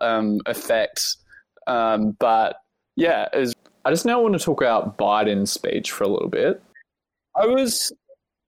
um, 0.00 0.40
effect. 0.46 1.16
Um, 1.68 2.16
but 2.18 2.56
yeah, 2.96 3.28
was, 3.32 3.54
I 3.84 3.90
just 3.90 4.04
now 4.04 4.20
want 4.20 4.38
to 4.38 4.44
talk 4.44 4.60
about 4.60 4.98
Biden's 4.98 5.50
speech 5.52 5.90
for 5.90 6.04
a 6.04 6.08
little 6.08 6.28
bit. 6.28 6.62
I 7.36 7.46
was 7.46 7.92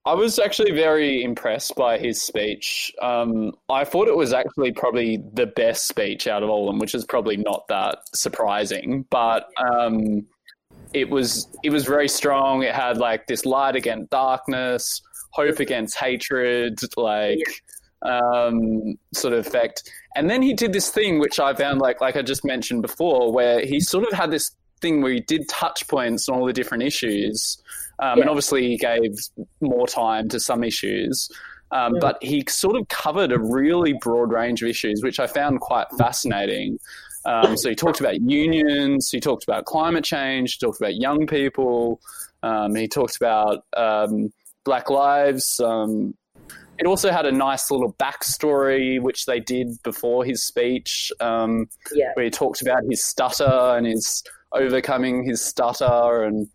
I 0.04 0.14
was 0.14 0.38
actually 0.38 0.72
very 0.72 1.22
impressed 1.22 1.76
by 1.76 1.96
his 1.96 2.20
speech. 2.20 2.92
Um, 3.00 3.52
I 3.68 3.84
thought 3.84 4.08
it 4.08 4.16
was 4.16 4.32
actually 4.32 4.72
probably 4.72 5.22
the 5.32 5.46
best 5.46 5.86
speech 5.86 6.26
out 6.26 6.42
of 6.42 6.50
all 6.50 6.68
of 6.68 6.72
them, 6.72 6.80
which 6.80 6.94
is 6.94 7.04
probably 7.04 7.36
not 7.36 7.66
that 7.68 7.98
surprising. 8.12 9.06
But 9.10 9.48
um, 9.58 10.26
it 10.92 11.08
was 11.08 11.46
it 11.62 11.70
was 11.70 11.84
very 11.84 12.08
strong. 12.08 12.62
It 12.62 12.74
had 12.74 12.98
like 12.98 13.26
this 13.26 13.46
light 13.46 13.76
against 13.76 14.10
darkness, 14.10 15.00
hope 15.30 15.60
against 15.60 15.96
hatred, 15.96 16.80
like 16.96 17.62
um, 18.02 18.98
sort 19.14 19.34
of 19.34 19.46
effect. 19.46 19.88
And 20.16 20.28
then 20.28 20.42
he 20.42 20.52
did 20.52 20.72
this 20.72 20.90
thing 20.90 21.20
which 21.20 21.38
I 21.38 21.54
found 21.54 21.80
like 21.80 22.00
like 22.00 22.16
I 22.16 22.22
just 22.22 22.44
mentioned 22.44 22.82
before, 22.82 23.32
where 23.32 23.64
he 23.64 23.78
sort 23.78 24.04
of 24.04 24.12
had 24.12 24.32
this 24.32 24.50
thing 24.82 25.00
where 25.00 25.12
he 25.12 25.20
did 25.20 25.48
touch 25.48 25.88
points 25.88 26.28
on 26.28 26.38
all 26.38 26.44
the 26.44 26.52
different 26.52 26.82
issues 26.82 27.62
um, 28.02 28.18
yeah. 28.18 28.22
And 28.22 28.30
obviously, 28.30 28.68
he 28.68 28.76
gave 28.76 29.16
more 29.60 29.86
time 29.86 30.28
to 30.30 30.40
some 30.40 30.64
issues. 30.64 31.30
Um, 31.70 31.94
but 32.00 32.18
he 32.22 32.44
sort 32.48 32.76
of 32.76 32.86
covered 32.88 33.32
a 33.32 33.38
really 33.38 33.94
broad 33.94 34.30
range 34.30 34.62
of 34.62 34.68
issues, 34.68 35.02
which 35.02 35.18
I 35.18 35.26
found 35.26 35.60
quite 35.60 35.86
fascinating. 35.96 36.78
Um, 37.24 37.56
so 37.56 37.70
he 37.70 37.74
talked 37.74 38.00
about 38.00 38.20
unions, 38.20 39.10
he 39.10 39.20
talked 39.20 39.44
about 39.44 39.64
climate 39.64 40.04
change, 40.04 40.58
he 40.58 40.66
talked 40.66 40.80
about 40.80 40.96
young 40.96 41.26
people, 41.26 42.00
um, 42.42 42.74
he 42.74 42.88
talked 42.88 43.16
about 43.16 43.64
um, 43.74 44.32
Black 44.64 44.90
Lives. 44.90 45.60
Um, 45.60 46.14
it 46.78 46.86
also 46.86 47.10
had 47.10 47.24
a 47.24 47.32
nice 47.32 47.70
little 47.70 47.94
backstory, 47.94 49.00
which 49.00 49.24
they 49.24 49.40
did 49.40 49.68
before 49.82 50.24
his 50.24 50.42
speech, 50.42 51.10
um, 51.20 51.68
yeah. 51.94 52.10
where 52.14 52.24
he 52.24 52.30
talked 52.30 52.60
about 52.60 52.82
his 52.90 53.02
stutter 53.02 53.76
and 53.76 53.86
his 53.86 54.24
overcoming 54.54 55.24
his 55.24 55.44
stutter 55.44 56.22
and 56.22 56.48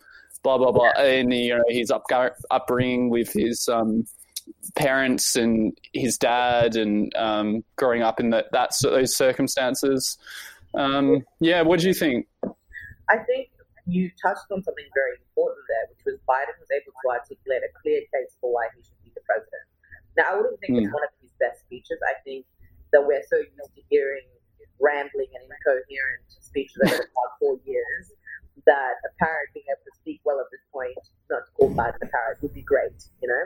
blah 0.44 0.58
blah 0.58 0.72
blah, 0.72 0.92
and 0.98 1.34
you 1.34 1.56
know 1.56 1.63
his 1.68 1.92
up, 1.92 2.04
upbringing 2.51 3.10
with 3.10 3.32
his 3.34 3.68
um, 3.68 4.06
parents 4.75 5.36
and 5.36 5.77
his 5.94 6.18
dad 6.18 6.75
and 6.75 7.13
um, 7.16 7.63
growing 7.75 8.01
up 8.01 8.20
in 8.20 8.30
that, 8.32 8.46
that 8.51 8.72
those 8.82 9.16
circumstances. 9.16 10.18
Um, 10.74 11.24
yeah, 11.39 11.62
what 11.62 11.80
do 11.80 11.88
you 11.88 11.94
think? 11.94 12.27
I 13.10 13.18
think 13.24 13.50
you 13.88 14.12
touched 14.22 14.51
on 14.51 14.62
something 14.63 14.88
very 14.94 15.16
important 15.16 15.63
there, 15.72 15.86
which 15.89 16.04
was 16.06 16.16
Biden 16.27 16.56
was 16.60 16.70
able 16.75 16.92
to 16.92 17.08
articulate 17.08 17.63
a 17.63 17.72
clear 17.82 18.01
case 18.12 18.36
for 18.39 18.51
why 18.51 18.68
he 18.75 18.84
should 18.84 19.00
be 19.04 19.12
the 19.16 19.24
president. 19.24 19.66
Now, 20.20 20.24
I 20.27 20.36
wouldn't 20.36 20.60
think 20.60 20.75
mm. 20.75 20.84
it's 20.84 20.94
one 20.94 21.04
of 21.08 21.13
his 21.24 21.32
best 21.39 21.63
speeches. 21.63 21.98
I 22.04 22.20
think 22.27 22.46
that 22.92 23.01
we're 23.01 23.24
so 23.32 23.38
used 23.38 23.74
to 23.75 23.82
hearing 23.89 24.27
rambling 24.79 25.31
and 25.34 25.43
incoherent 25.46 26.24
speeches 26.27 26.77
over 26.86 26.98
the 26.98 27.10
past 27.10 27.34
four 27.39 27.57
years 27.65 28.13
that 28.65 29.00
a 29.05 29.12
parrot 29.19 29.50
being 29.53 29.65
able 29.69 29.86
to 29.86 29.96
speak 29.98 30.19
well 30.25 30.39
at 30.39 30.50
this 30.51 30.62
point, 30.74 30.98
not 31.29 31.46
to 31.46 31.51
call 31.55 31.69
Biden 31.72 32.01
a 32.01 32.10
parrot, 32.10 32.41
would 32.41 32.53
be 32.53 32.62
great, 32.62 32.98
you 33.22 33.27
know? 33.27 33.46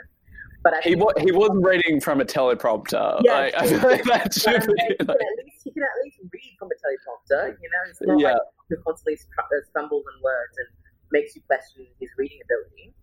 But 0.63 0.77
I 0.77 0.81
he 0.85 0.95
was 0.95 1.13
he 1.17 1.31
was 1.31 1.49
reading 1.57 1.99
from 1.99 2.21
a 2.21 2.25
teleprompter. 2.25 3.21
Yeah, 3.25 3.49
like, 3.49 3.55
I 3.57 3.65
feel 3.65 3.81
like 3.81 4.03
that 4.13 4.29
should 4.33 4.61
be. 4.61 4.85
Like... 5.01 5.17
At 5.17 5.33
least, 5.41 5.65
he 5.65 5.71
can 5.73 5.81
at 5.81 5.97
least 6.05 6.21
read 6.21 6.53
from 6.59 6.69
a 6.69 6.77
teleprompter. 6.77 7.57
You 7.57 7.69
know, 7.73 7.81
it's 7.89 8.01
not 8.01 8.19
yeah. 8.19 8.37
like 8.37 8.41
he 8.69 8.75
constantly 8.85 9.17
uh, 9.17 9.61
stumbles 9.73 10.05
in 10.05 10.21
words 10.21 10.53
and 10.61 10.69
makes 11.11 11.35
you 11.35 11.41
question 11.49 11.87
his 11.99 12.09
reading 12.17 12.37
ability. 12.45 12.93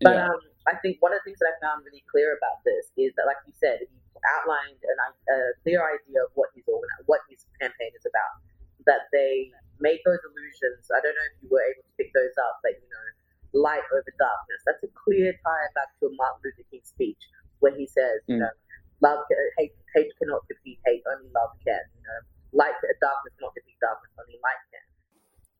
But 0.00 0.16
yeah. 0.16 0.32
um, 0.32 0.40
I 0.72 0.80
think 0.80 0.96
one 1.04 1.12
of 1.12 1.20
the 1.20 1.28
things 1.28 1.38
that 1.44 1.52
I 1.52 1.56
found 1.60 1.84
really 1.84 2.02
clear 2.08 2.32
about 2.32 2.64
this 2.64 2.88
is 2.96 3.12
that, 3.20 3.28
like 3.28 3.36
you 3.44 3.52
said, 3.60 3.84
he 3.84 3.99
outlined 4.36 4.80
an, 4.82 4.98
a 5.30 5.38
clear 5.62 5.80
idea 5.80 6.24
of 6.26 6.30
what 6.34 6.50
his 6.54 6.66
what 7.06 7.20
his 7.30 7.46
campaign 7.60 7.92
is 7.94 8.04
about. 8.04 8.42
That 8.88 9.12
they 9.12 9.52
made 9.78 10.00
those 10.08 10.20
illusions. 10.24 10.88
I 10.88 11.00
don't 11.04 11.12
know 11.12 11.28
if 11.30 11.36
you 11.44 11.48
were 11.52 11.64
able 11.64 11.84
to 11.84 11.94
pick 12.00 12.10
those 12.16 12.34
up, 12.40 12.60
but 12.64 12.76
you 12.80 12.88
know 12.88 13.06
light 13.52 13.82
over 13.90 14.12
darkness. 14.18 14.62
That's 14.66 14.82
a 14.84 14.92
clear 14.94 15.32
tie 15.32 15.68
back 15.74 15.90
to 16.00 16.06
a 16.06 16.12
Martin 16.14 16.40
Luther 16.44 16.66
King 16.70 16.84
speech 16.84 17.18
where 17.58 17.74
he 17.74 17.86
says, 17.86 18.22
mm. 18.28 18.34
you 18.34 18.38
know, 18.38 18.54
love, 19.02 19.18
hate, 19.58 19.74
hate 19.94 20.12
cannot 20.18 20.46
defeat 20.48 20.78
hate, 20.86 21.02
only 21.10 21.28
love 21.34 21.50
can. 21.66 21.82
You 21.96 22.02
know, 22.04 22.20
light, 22.52 22.76
darkness 23.00 23.34
cannot 23.38 23.54
defeat 23.54 23.78
darkness, 23.80 24.12
only 24.18 24.38
light 24.42 24.62
can. 24.70 24.86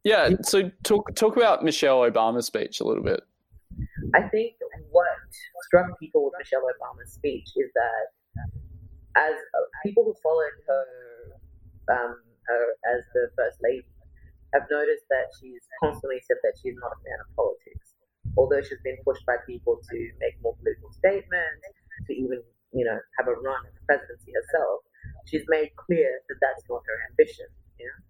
Yeah. 0.03 0.25
So 0.43 0.71
talk 0.83 1.15
talk 1.15 1.37
about 1.37 1.65
Michelle 1.65 2.01
Obama's 2.01 2.47
speech 2.47 2.81
a 2.81 2.85
little 2.85 3.05
bit. 3.05 3.21
I 4.15 4.23
think 4.29 4.55
what 4.91 5.07
struck 5.67 5.87
people 6.01 6.25
with 6.25 6.35
Michelle 6.39 6.63
Obama's 6.63 7.13
speech 7.13 7.49
is 7.57 7.71
that 7.75 8.11
as 9.17 9.35
uh, 9.35 9.67
people 9.83 10.05
who 10.05 10.15
followed 10.23 10.57
her, 10.67 10.85
um, 11.91 12.15
her 12.47 12.63
as 12.95 13.03
the 13.15 13.31
first 13.37 13.59
lady 13.63 13.87
have 14.55 14.67
noticed 14.71 15.07
that 15.11 15.31
she's 15.39 15.63
constantly 15.79 16.19
said 16.27 16.39
that 16.43 16.59
she's 16.59 16.75
not 16.79 16.91
a 16.91 16.99
fan 17.03 17.19
of 17.23 17.29
politics. 17.35 17.95
Although 18.39 18.63
she's 18.63 18.83
been 18.83 18.99
pushed 19.03 19.27
by 19.27 19.39
people 19.47 19.79
to 19.79 19.99
make 20.19 20.39
more 20.43 20.55
political 20.59 20.91
statements, 20.95 21.67
to 22.07 22.13
even, 22.15 22.43
you 22.73 22.85
know, 22.87 22.99
have 23.19 23.27
a 23.27 23.35
run 23.35 23.63
at 23.67 23.75
the 23.75 23.85
presidency 23.87 24.31
herself, 24.35 24.87
she's 25.27 25.47
made 25.49 25.75
clear 25.75 26.23
that 26.29 26.39
that's 26.43 26.63
not 26.71 26.83
her 26.87 26.99
ambition, 27.11 27.47
you 27.79 27.87
know? 27.87 28.01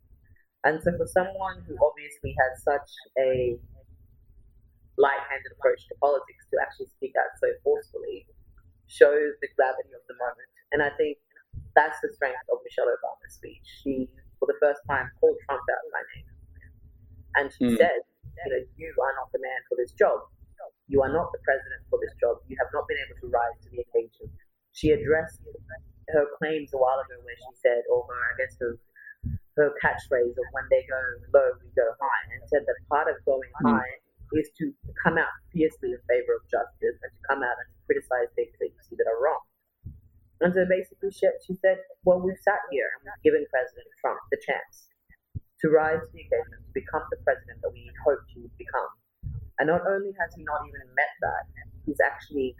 And 0.64 0.77
so 0.85 0.92
for 0.96 1.09
someone 1.09 1.64
who 1.64 1.77
obviously 1.81 2.37
has 2.37 2.61
such 2.61 2.90
a 3.16 3.57
light-handed 5.01 5.53
approach 5.57 5.88
to 5.88 5.96
politics 6.01 6.44
to 6.53 6.61
actually 6.61 6.92
speak 6.92 7.16
out 7.16 7.33
so 7.40 7.48
forcefully 7.64 8.29
shows 8.90 9.38
the 9.38 9.48
gravity 9.55 9.94
of 9.94 10.03
the 10.11 10.18
moment. 10.18 10.50
And 10.74 10.83
I 10.83 10.90
think 10.98 11.16
that's 11.79 11.98
the 12.03 12.11
strength 12.11 12.42
of 12.50 12.59
Michelle 12.66 12.90
Obama's 12.90 13.38
speech. 13.38 13.62
She, 13.83 14.11
for 14.42 14.50
the 14.50 14.59
first 14.59 14.83
time, 14.90 15.07
called 15.22 15.38
Trump 15.46 15.62
out 15.62 15.85
by 15.94 16.03
name. 16.14 16.29
And 17.38 17.46
she 17.55 17.66
mm. 17.70 17.79
said, 17.79 18.03
you 18.42 18.48
know, 18.50 18.62
you 18.74 18.90
are 18.98 19.14
not 19.14 19.31
the 19.31 19.38
man 19.38 19.61
for 19.70 19.79
this 19.79 19.94
job. 19.94 20.26
You 20.90 21.07
are 21.07 21.12
not 21.12 21.31
the 21.31 21.38
president 21.46 21.87
for 21.87 22.03
this 22.03 22.11
job. 22.18 22.42
You 22.50 22.59
have 22.59 22.70
not 22.74 22.90
been 22.90 22.98
able 22.98 23.14
to 23.22 23.29
rise 23.31 23.59
to 23.62 23.68
the 23.70 23.87
occasion. 23.87 24.26
She 24.74 24.90
addressed 24.90 25.38
her 26.11 26.26
claims 26.42 26.74
a 26.74 26.79
while 26.83 26.98
ago 26.98 27.14
where 27.22 27.38
she 27.38 27.55
said, 27.62 27.87
or 27.87 28.03
her, 28.11 28.20
I 28.26 28.35
guess 28.35 28.59
her, 28.59 28.74
her 29.55 29.70
catchphrase 29.79 30.35
of 30.35 30.46
when 30.50 30.66
they 30.66 30.83
go 30.90 30.98
low, 31.31 31.55
we 31.62 31.70
go 31.79 31.87
high, 31.94 32.24
and 32.35 32.42
said 32.50 32.66
that 32.66 32.79
part 32.90 33.07
of 33.07 33.22
going 33.22 33.55
mm. 33.62 33.70
high 33.70 33.94
is 34.35 34.50
to 34.59 34.74
come 35.03 35.18
out 35.18 35.31
fiercely 35.55 35.94
in 35.94 36.03
favor 36.07 36.38
of 36.38 36.42
justice 36.50 36.98
and 37.03 37.11
to 37.11 37.22
come 37.26 37.42
out 37.42 37.59
and 37.59 37.70
criticize 37.90 38.31
things 38.38 38.55
that 38.62 38.70
you 38.70 38.81
see 38.87 38.94
that 38.94 39.11
are 39.11 39.18
wrong. 39.18 39.42
And 40.40 40.55
so 40.55 40.62
basically, 40.70 41.11
she, 41.11 41.26
she 41.42 41.59
said, 41.59 41.83
well, 42.07 42.22
we've 42.22 42.38
sat 42.38 42.62
here 42.70 42.87
and 42.87 43.11
we've 43.11 43.22
given 43.26 43.42
President 43.50 43.90
Trump 43.98 44.22
the 44.31 44.38
chance 44.38 44.87
to 45.61 45.68
rise 45.68 45.98
to 45.98 46.11
the 46.14 46.22
occasion, 46.22 46.62
to 46.62 46.72
become 46.72 47.03
the 47.11 47.18
president 47.26 47.59
that 47.66 47.74
we 47.74 47.90
hoped 48.07 48.31
he 48.31 48.46
would 48.46 48.57
become. 48.57 48.88
And 49.59 49.66
not 49.68 49.83
only 49.85 50.14
has 50.16 50.33
he 50.38 50.46
not 50.46 50.62
even 50.64 50.87
met 50.94 51.12
that, 51.20 51.44
he's 51.85 52.00
actually 52.00 52.55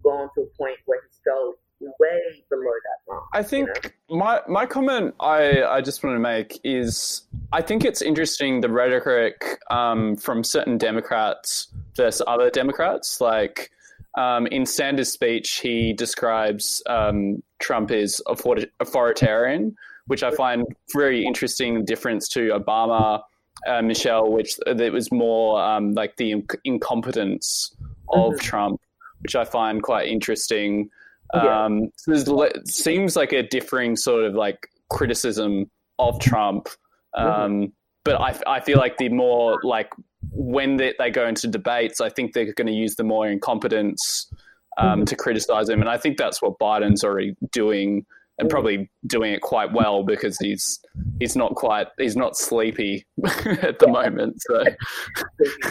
gone 0.00 0.30
to 0.38 0.46
a 0.46 0.50
point 0.56 0.78
where 0.86 1.02
he's 1.04 1.20
fell 1.26 1.58
way 1.80 2.20
below 2.48 2.62
that 2.64 3.12
mark. 3.12 3.24
I 3.32 3.42
think 3.42 3.68
you 3.84 4.16
know? 4.16 4.16
my 4.16 4.40
my 4.48 4.66
comment 4.66 5.14
I, 5.20 5.62
I 5.62 5.80
just 5.80 6.02
want 6.02 6.16
to 6.16 6.20
make 6.20 6.58
is 6.64 7.22
I 7.52 7.62
think 7.62 7.84
it's 7.84 8.02
interesting 8.02 8.60
the 8.60 8.68
rhetoric 8.68 9.44
um, 9.70 10.16
from 10.16 10.42
certain 10.42 10.78
Democrats 10.78 11.68
versus 11.94 12.22
other 12.26 12.50
Democrats. 12.50 13.20
Like 13.20 13.70
um, 14.16 14.46
in 14.46 14.66
Sanders' 14.66 15.12
speech, 15.12 15.60
he 15.60 15.92
describes 15.92 16.82
um, 16.86 17.42
Trump 17.60 17.90
as 17.90 18.20
authoritarian, 18.26 19.76
which 20.06 20.22
I 20.22 20.30
find 20.30 20.64
very 20.94 21.24
interesting 21.24 21.84
difference 21.84 22.28
to 22.30 22.48
Obama, 22.48 23.22
uh, 23.66 23.82
Michelle, 23.82 24.30
which 24.30 24.56
that 24.66 24.92
was 24.92 25.12
more 25.12 25.62
um, 25.62 25.92
like 25.92 26.16
the 26.16 26.42
incompetence 26.64 27.74
of 28.08 28.32
mm-hmm. 28.32 28.38
Trump, 28.38 28.80
which 29.20 29.36
I 29.36 29.44
find 29.44 29.82
quite 29.82 30.08
interesting. 30.08 30.90
Yeah. 31.34 31.64
Um, 31.64 31.90
so 31.96 32.48
seems 32.64 33.16
like 33.16 33.32
a 33.32 33.42
differing 33.42 33.96
sort 33.96 34.24
of 34.24 34.34
like 34.34 34.68
criticism 34.88 35.70
of 35.98 36.18
Trump. 36.20 36.68
Um, 37.14 37.26
mm-hmm. 37.26 37.64
But 38.04 38.20
I, 38.20 38.56
I 38.56 38.60
feel 38.60 38.78
like 38.78 38.96
the 38.96 39.10
more 39.10 39.60
like 39.62 39.92
when 40.30 40.76
they, 40.76 40.94
they 40.98 41.10
go 41.10 41.26
into 41.26 41.48
debates, 41.48 42.00
I 42.00 42.08
think 42.08 42.32
they're 42.32 42.52
going 42.52 42.66
to 42.66 42.72
use 42.72 42.96
the 42.96 43.04
more 43.04 43.26
incompetence 43.28 44.30
um, 44.78 45.00
mm-hmm. 45.00 45.04
to 45.04 45.16
criticize 45.16 45.68
him. 45.68 45.80
And 45.80 45.88
I 45.88 45.96
think 45.98 46.18
that's 46.18 46.40
what 46.40 46.58
Biden's 46.58 47.04
already 47.04 47.34
doing 47.52 48.06
and 48.38 48.48
probably 48.48 48.88
doing 49.06 49.32
it 49.32 49.40
quite 49.40 49.72
well 49.72 50.04
because 50.04 50.38
he's 50.38 50.78
he's 51.18 51.34
not 51.34 51.56
quite 51.56 51.88
he's 51.98 52.16
not 52.16 52.36
sleepy 52.36 53.04
at 53.26 53.78
the 53.78 53.86
yeah. 53.86 53.92
moment. 53.92 54.40
So 54.42 54.64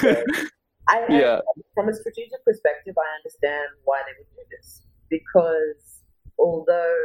I, 0.89 1.05
yeah, 1.09 1.39
from 1.75 1.89
a 1.89 1.93
strategic 1.93 2.43
perspective, 2.45 2.95
I 2.97 3.07
understand 3.17 3.69
why 3.85 4.01
they 4.05 4.13
would 4.17 4.27
do 4.35 4.43
this 4.51 4.81
because 5.09 6.01
although 6.37 6.95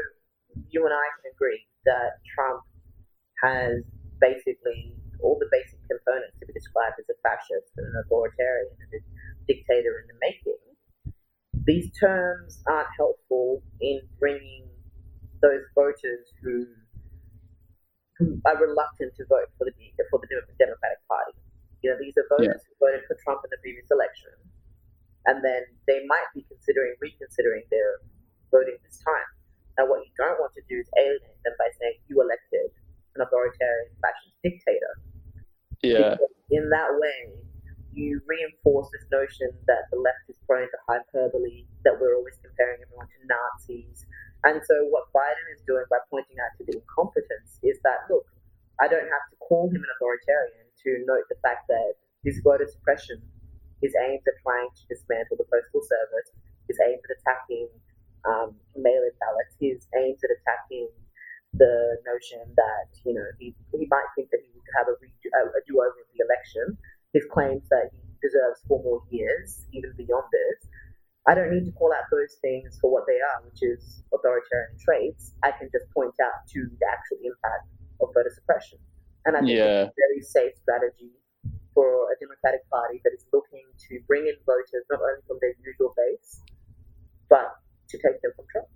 you 0.71 0.85
and 0.85 0.93
I 0.93 1.07
can 1.23 1.33
agree 1.33 1.65
that 1.85 2.19
Trump 2.35 2.62
has 3.43 3.83
basically 4.21 4.97
all 5.23 5.39
the 5.39 5.49
basic 5.51 5.79
components 5.87 6.37
to 6.39 6.47
be 6.47 6.53
described 6.53 6.99
as 6.99 7.09
a 7.09 7.17
fascist 7.23 7.73
and 7.79 7.87
an 7.87 7.97
authoritarian 8.05 8.75
and 8.79 8.91
a 8.99 9.01
dictator 9.47 10.03
in 10.03 10.07
the 10.11 10.19
making, 10.19 10.63
these 11.65 11.91
terms 11.95 12.63
aren't 12.67 12.91
helpful 12.99 13.63
in 13.81 14.03
bringing 14.19 14.67
those 15.43 15.63
voters 15.75 16.31
who 16.43 16.67
who 18.19 18.39
are 18.45 18.59
reluctant 18.61 19.11
to 19.17 19.25
vote 19.27 19.51
for 19.59 19.67
the 19.67 19.75
for 20.11 20.19
the 20.23 20.29
Democratic 20.59 21.01
Party. 21.09 21.35
You 21.83 21.91
know, 21.91 21.99
these 21.99 22.15
are 22.19 22.27
voters 22.31 22.63
yeah. 22.63 22.67
who 22.67 22.73
voted 22.79 23.03
for 23.11 23.19
Trump 23.23 23.43
in 23.43 23.51
the 23.51 23.59
previous 23.59 23.91
election, 23.91 24.35
and 25.27 25.43
then 25.43 25.67
they 25.87 26.07
might 26.07 26.31
be 26.35 26.47
considering 26.47 26.95
reconsidering 27.03 27.67
their 27.71 28.03
voting 28.55 28.79
this 28.87 29.03
time. 29.03 29.31
Now, 29.79 29.89
what 29.89 30.05
you 30.05 30.13
don't 30.15 30.39
want 30.39 30.53
to 30.55 30.65
do 30.69 30.79
is 30.79 30.87
alienate 30.95 31.41
them 31.43 31.57
by 31.57 31.71
saying 31.81 31.97
you 32.07 32.21
elected 32.21 32.71
an 33.17 33.25
authoritarian 33.25 33.91
fascist 33.99 34.37
dictator. 34.45 35.01
Yeah. 35.83 36.16
Because 36.16 36.35
in 36.51 36.71
that 36.71 36.90
way, 36.95 37.35
you 37.92 38.23
reinforce 38.25 38.88
this 38.92 39.05
notion 39.12 39.53
that 39.66 39.90
the 39.92 39.99
left 40.01 40.25
is 40.29 40.38
prone 40.49 40.64
to 40.64 40.79
hyperbole, 40.88 41.66
that 41.85 42.01
we're 42.01 42.16
always 42.16 42.38
comparing 42.40 42.81
everyone 42.81 43.07
to 43.07 43.21
Nazis, 43.29 44.07
and 44.45 44.59
so 44.66 44.75
what 44.90 45.07
Biden 45.14 45.47
is 45.55 45.62
doing 45.66 45.87
by 45.87 46.03
pointing 46.11 46.35
out 46.42 46.51
to 46.59 46.66
the 46.66 46.75
incompetence 46.75 47.62
is 47.62 47.79
that, 47.87 48.11
look, 48.11 48.27
I 48.83 48.90
don't 48.90 49.07
have 49.07 49.27
to 49.31 49.37
call 49.38 49.71
him 49.71 49.79
an 49.79 49.90
authoritarian 49.95 50.66
to 50.83 50.90
note 51.07 51.31
the 51.31 51.38
fact 51.47 51.71
that 51.71 51.95
his 52.27 52.42
voter 52.42 52.66
suppression 52.66 53.23
is 53.87 53.95
aimed 54.03 54.27
at 54.27 54.37
trying 54.42 54.71
to 54.75 54.83
dismantle 54.90 55.38
the 55.38 55.47
postal 55.47 55.83
service, 55.83 56.35
is 56.66 56.79
aimed 56.83 57.03
at 57.07 57.14
attacking 57.23 57.71
um, 58.27 58.59
mail-in 58.75 59.14
ballots. 59.23 59.55
His 59.62 59.87
aims 59.95 60.18
at 60.27 60.35
attacking 60.35 60.90
the 61.55 62.01
notion 62.09 62.41
that 62.57 62.88
you 63.05 63.12
know 63.12 63.27
he, 63.38 63.55
he 63.73 63.87
might 63.91 64.09
think 64.17 64.31
that 64.31 64.41
he 64.41 64.51
would 64.55 64.71
have 64.79 64.88
a, 64.88 64.97
redo, 65.01 65.29
a 65.33 65.61
do-over 65.69 66.01
of 66.01 66.09
the 66.12 66.21
election. 66.25 66.77
His 67.12 67.29
claims 67.29 67.69
that 67.69 67.93
he 67.93 68.01
deserves 68.25 68.65
four 68.67 68.81
more 68.83 69.03
years, 69.11 69.67
even 69.73 69.93
beyond 69.97 70.25
this. 70.33 70.65
I 71.29 71.37
don't 71.37 71.53
need 71.53 71.67
to 71.69 71.75
call 71.77 71.93
out 71.93 72.09
those 72.11 72.35
things 72.43 72.79
for 72.81 72.91
what 72.91 73.05
they 73.07 73.21
are, 73.21 73.45
which 73.47 73.62
is 73.62 74.03
authoritarian 74.11 74.75
traits. 74.81 75.35
I 75.45 75.53
can 75.53 75.69
just 75.71 75.87
point 75.95 76.17
out 76.19 76.49
to 76.51 76.59
the 76.67 76.87
actual 76.91 77.23
impact 77.23 77.69
of 78.01 78.11
voter 78.11 78.33
suppression. 78.35 78.79
And 79.25 79.37
I 79.37 79.41
think 79.41 79.55
Yeah. 79.55 79.87
it's 79.87 79.95
a 79.95 80.01
very 80.03 80.23
safe 80.25 80.57
strategy 80.59 81.15
for 81.75 82.11
a 82.11 82.19
Democratic 82.19 82.67
Party 82.71 83.01
that 83.05 83.12
is 83.15 83.25
looking 83.33 83.62
to 83.88 84.01
bring 84.09 84.27
in 84.27 84.35
voters 84.45 84.85
not 84.91 84.99
only 84.99 85.23
from 85.29 85.38
their 85.41 85.55
usual 85.62 85.95
base, 85.95 86.43
but 87.29 87.55
to 87.88 87.99
take 87.99 88.21
them 88.21 88.33
from 88.35 88.47
Trump. 88.51 88.69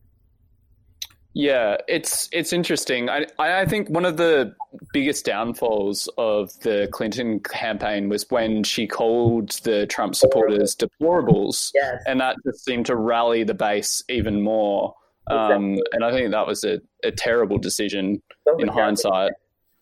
Yeah, 1.39 1.77
it's 1.87 2.31
it's 2.33 2.55
interesting. 2.55 3.11
I 3.11 3.27
I 3.39 3.67
think 3.67 3.91
one 3.91 4.07
of 4.07 4.17
the 4.17 4.55
biggest 4.95 5.27
downfalls 5.27 6.09
of 6.17 6.59
the 6.61 6.89
Clinton 6.93 7.41
campaign 7.41 8.09
was 8.09 8.25
when 8.31 8.65
she 8.65 8.87
called 8.87 9.51
the 9.63 9.87
Trump 9.87 10.15
supporters 10.15 10.75
deplorables, 10.75 11.73
Yes. 11.75 12.03
and 12.07 12.19
that 12.21 12.37
just 12.47 12.65
seemed 12.65 12.87
to 12.87 12.97
rally 12.97 13.45
the 13.45 13.53
base 13.53 14.03
even 14.09 14.41
more. 14.41 14.95
Um, 15.27 15.73
Exactly. 15.75 15.83
and 15.93 16.05
I 16.07 16.11
think 16.11 16.31
that 16.31 16.47
was 16.47 16.65
a, 16.65 16.81
a 17.05 17.11
terrible 17.11 17.59
decision 17.59 18.23
So 18.49 18.57
in 18.57 18.69
hindsight. 18.69 19.33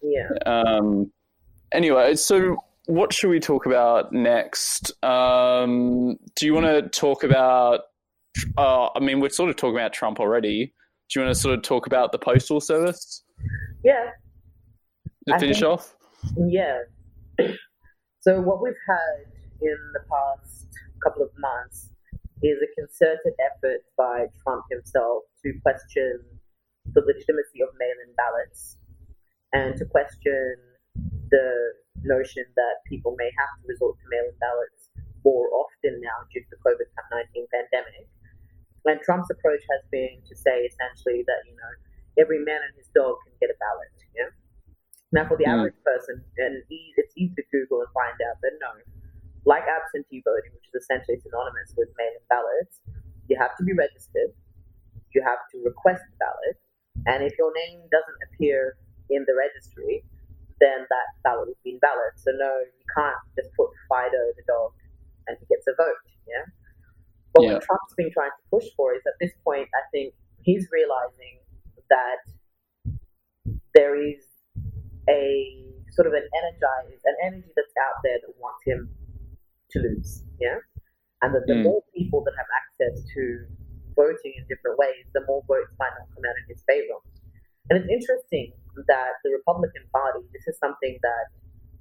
Yeah. 0.03 0.31
Um, 0.47 1.13
anyway, 1.71 2.17
so 2.17 2.57
what 2.87 3.13
should 3.13 3.31
we 3.31 3.39
talk 3.39 3.67
about 3.67 4.13
next? 4.13 4.93
Um, 5.05 6.19
do 6.35 6.47
you 6.47 6.53
want 6.55 6.67
to 6.67 6.83
talk 6.89 7.23
about? 7.23 7.83
Uh, 8.59 8.89
I 8.97 8.99
mean, 8.99 9.21
we're 9.21 9.29
sort 9.29 9.51
of 9.51 9.55
talking 9.57 9.77
about 9.77 9.93
Trump 9.93 10.19
already. 10.19 10.73
Do 11.11 11.21
you 11.21 11.25
want 11.27 11.35
to 11.37 11.41
sort 11.41 11.55
of 11.57 11.63
talk 11.63 11.87
about 11.87 12.13
the 12.13 12.19
postal 12.19 12.61
service 12.61 13.25
Yeah. 13.85 14.11
to 15.29 15.35
I 15.35 15.39
finish 15.39 15.61
think- 15.61 15.69
off? 15.71 15.97
Yeah. 16.49 16.79
So 18.25 18.41
what 18.41 18.63
we've 18.65 18.73
had 18.89 19.29
in 19.61 19.77
the 19.93 20.01
past 20.09 20.65
couple 21.05 21.21
of 21.21 21.29
months 21.37 21.93
is 22.41 22.57
a 22.57 22.71
concerted 22.73 23.37
effort 23.37 23.85
by 24.01 24.33
Trump 24.43 24.65
himself 24.73 25.25
to 25.45 25.53
question 25.61 26.25
the 26.89 27.03
legitimacy 27.05 27.61
of 27.61 27.69
mail-in 27.77 28.17
ballots 28.17 28.79
and 29.53 29.77
to 29.77 29.85
question 29.85 30.57
the 31.29 31.49
notion 32.01 32.49
that 32.57 32.81
people 32.89 33.13
may 33.21 33.29
have 33.37 33.53
to 33.61 33.69
resort 33.69 33.93
to 34.01 34.07
mail-in 34.09 34.33
ballots 34.41 34.89
more 35.23 35.53
often 35.53 36.01
now 36.01 36.25
due 36.33 36.41
to 36.41 36.49
the 36.49 36.61
COVID-19 36.65 37.45
pandemic. 37.53 38.09
And 38.85 39.01
Trump's 39.01 39.31
approach 39.33 39.65
has 39.73 39.83
been 39.91 40.21
to 40.29 40.35
say 40.37 40.69
essentially 40.69 41.25
that, 41.25 41.41
you 41.49 41.57
know, 41.57 41.73
every 42.21 42.45
man 42.45 42.61
and 42.61 42.75
his 42.77 42.89
dog 42.93 43.17
can 43.25 43.33
get 43.41 43.49
a 43.49 43.57
ballot. 43.57 43.93
Yeah. 44.13 44.31
Now, 45.13 45.25
for 45.27 45.37
the 45.37 45.45
Mm. 45.45 45.57
average 45.59 45.81
person, 45.85 46.25
and 46.37 46.63
it's 46.69 47.15
easy 47.17 47.35
to 47.35 47.43
Google 47.51 47.81
and 47.81 47.91
find 47.93 48.19
out 48.29 48.37
that 48.43 48.53
no, 48.61 48.77
like 49.45 49.65
absentee 49.65 50.23
voting, 50.25 50.53
which 50.53 50.69
is 50.69 50.83
essentially 50.83 51.19
synonymous 51.21 51.75
with 51.77 51.89
mail-in 51.97 52.25
ballots, 52.29 52.81
you 53.29 53.37
have 53.39 53.57
to 53.57 53.65
be 53.65 53.73
registered, 53.73 54.33
you 55.15 55.23
have 55.23 55.39
to 55.53 55.63
request 55.65 56.03
a 56.03 56.17
ballot, 56.19 56.57
and 57.07 57.23
if 57.23 57.37
your 57.39 57.53
name 57.55 57.89
doesn't 57.91 58.19
appear 58.29 58.77
in 59.11 59.25
the 59.27 59.35
registry, 59.35 60.05
then 60.61 60.87
that 60.89 61.07
ballot 61.23 61.49
be 61.63 61.73
invalid. 61.73 62.15
So 62.17 62.31
no, 62.33 62.61
you 62.61 62.85
can't 62.95 63.17
just 63.37 63.53
put 63.55 63.71
Fido 63.89 64.33
the 64.37 64.43
dog 64.47 64.73
and 65.27 65.37
he 65.39 65.47
gets 65.47 65.67
a 65.67 65.75
vote. 65.77 65.99
But 67.35 67.43
Yeah. 67.43 67.53
what 67.55 67.63
Trump's 67.63 67.95
been 67.95 68.11
trying 68.13 68.31
to 68.31 68.43
push 68.51 68.65
for 68.77 68.95
is 68.95 69.03
at 69.07 69.15
this 69.21 69.35
point, 69.43 69.69
I 69.75 69.83
think 69.91 70.15
he's 70.43 70.71
realizing 70.71 71.41
that 71.91 72.23
there 73.75 73.97
is 74.01 74.23
a 75.11 75.67
sort 75.91 76.07
of 76.07 76.15
an 76.15 76.27
energized, 76.33 77.03
an 77.05 77.17
energy 77.23 77.51
that's 77.55 77.75
out 77.77 77.99
there 78.03 78.19
that 78.23 78.35
wants 78.39 78.63
him 78.65 78.89
to 79.71 79.79
lose. 79.81 80.23
Yeah. 80.41 80.61
And 81.23 81.35
that 81.35 81.47
the 81.47 81.55
Mm. 81.55 81.65
more 81.65 81.83
people 81.95 82.23
that 82.23 82.35
have 82.37 82.47
access 82.55 83.05
to 83.15 83.47
voting 83.97 84.35
in 84.37 84.47
different 84.47 84.79
ways, 84.79 85.07
the 85.13 85.25
more 85.27 85.43
votes 85.47 85.73
might 85.79 85.93
not 85.99 86.09
come 86.15 86.25
out 86.25 86.37
in 86.37 86.45
his 86.49 86.63
favor. 86.65 86.99
And 87.71 87.79
it's 87.79 87.89
interesting 87.91 88.53
that 88.87 89.13
the 89.25 89.31
Republican 89.31 89.89
Party, 89.93 90.27
this 90.33 90.47
is 90.47 90.59
something 90.59 90.99
that 91.03 91.27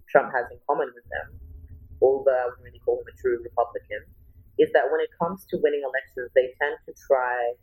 Trump 0.07 0.31
has 0.33 0.49
in 0.51 0.59
common 0.67 0.91
with 0.93 1.03
them, 1.09 1.39
although 2.01 2.31
I 2.31 2.45
wouldn't 2.45 2.63
really 2.63 2.79
call 2.79 3.01
him 3.01 3.07
a 3.07 3.17
true 3.17 3.41
Republican, 3.41 4.05
is 4.59 4.69
that 4.73 4.91
when 4.91 5.01
it 5.01 5.09
comes 5.21 5.45
to 5.49 5.57
winning 5.61 5.81
elections, 5.83 6.31
they 6.35 6.53
tend 6.61 6.77
to 6.85 6.93
try 7.07 7.53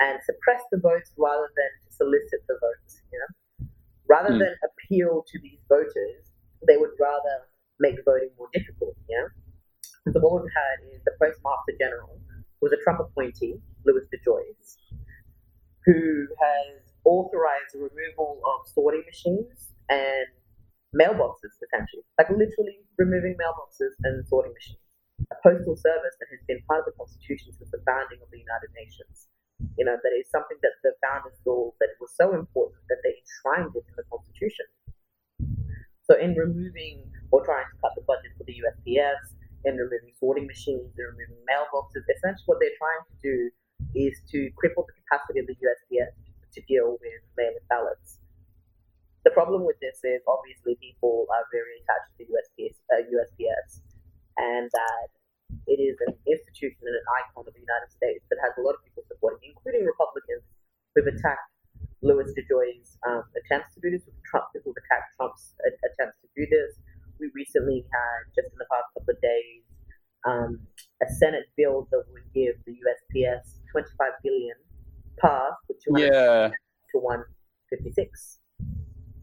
and 0.00 0.18
suppress 0.24 0.62
the 0.70 0.78
votes 0.78 1.10
rather 1.18 1.48
than 1.56 1.70
to 1.84 1.88
solicit 1.94 2.40
the 2.46 2.56
votes. 2.60 3.02
You 3.12 3.18
know, 3.18 3.66
rather 4.08 4.32
Hmm. 4.32 4.38
than 4.40 4.54
appeal 4.62 5.24
to 5.26 5.38
these 5.40 5.60
voters, 5.68 6.30
they 6.66 6.76
would 6.76 6.94
rather 7.00 7.46
make 7.80 8.02
voting 8.04 8.30
more 8.38 8.48
difficult. 8.52 8.96
Yeah. 9.08 9.28
So 10.12 10.20
what 10.20 10.42
we've 10.42 10.52
had 10.54 10.94
is 10.94 11.02
the 11.04 11.12
Postmaster 11.20 11.74
General 11.78 12.20
was 12.60 12.72
a 12.72 12.76
Trump 12.82 13.00
appointee, 13.00 13.60
Louis 13.84 14.06
DeJoy, 14.12 14.54
who 15.84 16.26
has 16.40 16.80
authorized 17.04 17.74
the 17.74 17.80
removal 17.80 18.40
of 18.44 18.68
sorting 18.68 19.02
machines 19.06 19.72
and 19.88 20.26
mailboxes, 20.94 21.54
essentially, 21.62 22.02
like 22.18 22.30
literally 22.30 22.80
removing 22.98 23.36
mailboxes 23.36 23.92
and 24.04 24.26
sorting 24.28 24.52
machines. 24.52 24.80
Postal 25.42 25.76
service 25.76 26.16
that 26.18 26.30
has 26.30 26.42
been 26.46 26.62
part 26.66 26.82
of 26.82 26.92
the 26.92 26.96
Constitution 26.98 27.54
since 27.54 27.70
the 27.70 27.82
founding 27.86 28.18
of 28.22 28.28
the 28.30 28.40
United 28.40 28.70
Nations. 28.74 29.30
You 29.74 29.86
know, 29.86 29.98
that 29.98 30.14
is 30.14 30.30
something 30.30 30.58
that 30.62 30.78
the 30.86 30.94
founders 31.02 31.34
saw 31.42 31.74
that 31.82 31.90
it 31.90 31.98
was 31.98 32.14
so 32.14 32.34
important 32.34 32.82
that 32.90 33.02
they 33.02 33.18
enshrined 33.18 33.74
it 33.74 33.86
in 33.86 33.94
the 33.98 34.06
Constitution. 34.06 34.66
So, 36.06 36.14
in 36.14 36.38
removing 36.38 37.10
or 37.34 37.44
trying 37.44 37.66
to 37.66 37.76
cut 37.82 37.92
the 37.98 38.06
budget 38.06 38.32
for 38.38 38.46
the 38.46 38.54
USPS, 38.54 39.34
in 39.66 39.74
removing 39.76 40.14
sorting 40.16 40.46
machines, 40.46 40.94
in 40.94 41.04
removing 41.04 41.42
mailboxes, 41.44 42.06
essentially 42.06 42.46
what 42.46 42.62
they're 42.62 42.78
trying 42.78 43.04
to 43.10 43.16
do 43.18 43.36
is 43.98 44.14
to 44.30 44.48
cripple 44.54 44.86
the 44.86 44.94
capacity 45.04 45.42
of 45.42 45.46
the 45.50 45.58
USPS 45.58 46.14
to 46.54 46.60
deal 46.70 46.96
with 47.02 47.20
mail-in 47.36 47.66
ballots. 47.68 48.22
The 49.26 49.34
problem 49.34 49.66
with 49.66 49.76
this 49.82 50.00
is 50.06 50.22
obviously 50.24 50.78
people 50.80 51.26
are 51.34 51.44
very 51.50 51.82
attached 51.82 52.14
to 52.16 52.22
USPS, 52.30 52.78
uh, 52.88 53.02
USPS 53.04 53.82
and 54.38 54.70
that 54.72 55.10
it 55.66 55.80
is 55.80 55.96
an 56.08 56.12
institution 56.28 56.80
and 56.84 56.96
an 56.96 57.06
icon 57.20 57.44
of 57.44 57.52
the 57.52 57.60
United 57.60 57.90
States 57.92 58.24
that 58.28 58.40
has 58.44 58.52
a 58.56 58.62
lot 58.64 58.76
of 58.76 58.80
people 58.84 59.04
supporting, 59.08 59.52
including 59.52 59.84
Republicans 59.84 60.44
who've 60.94 61.08
attacked 61.08 61.48
Louis 62.00 62.30
DeJoy's 62.36 62.96
um, 63.08 63.24
attempts 63.36 63.74
to 63.74 63.80
do 63.80 63.90
this, 63.90 64.06
Trump, 64.28 64.48
who've 64.54 64.64
attacked 64.76 65.12
Trump's 65.16 65.54
uh, 65.60 65.72
attempts 65.92 66.20
to 66.22 66.28
do 66.36 66.46
this. 66.48 66.78
We 67.18 67.30
recently 67.34 67.82
had, 67.90 68.30
just 68.36 68.52
in 68.54 68.58
the 68.58 68.68
past 68.70 68.86
couple 68.94 69.12
of 69.12 69.20
days, 69.20 69.62
um, 70.26 70.50
a 71.02 71.08
Senate 71.18 71.50
bill 71.56 71.88
that 71.90 72.04
would 72.12 72.28
give 72.34 72.54
the 72.66 72.72
USPS 72.72 73.58
25 73.72 74.22
billion 74.22 74.56
passed, 75.18 75.62
with 75.68 75.78
200 75.82 76.06
Yeah. 76.06 76.48
to 76.48 76.96
156. 77.00 78.38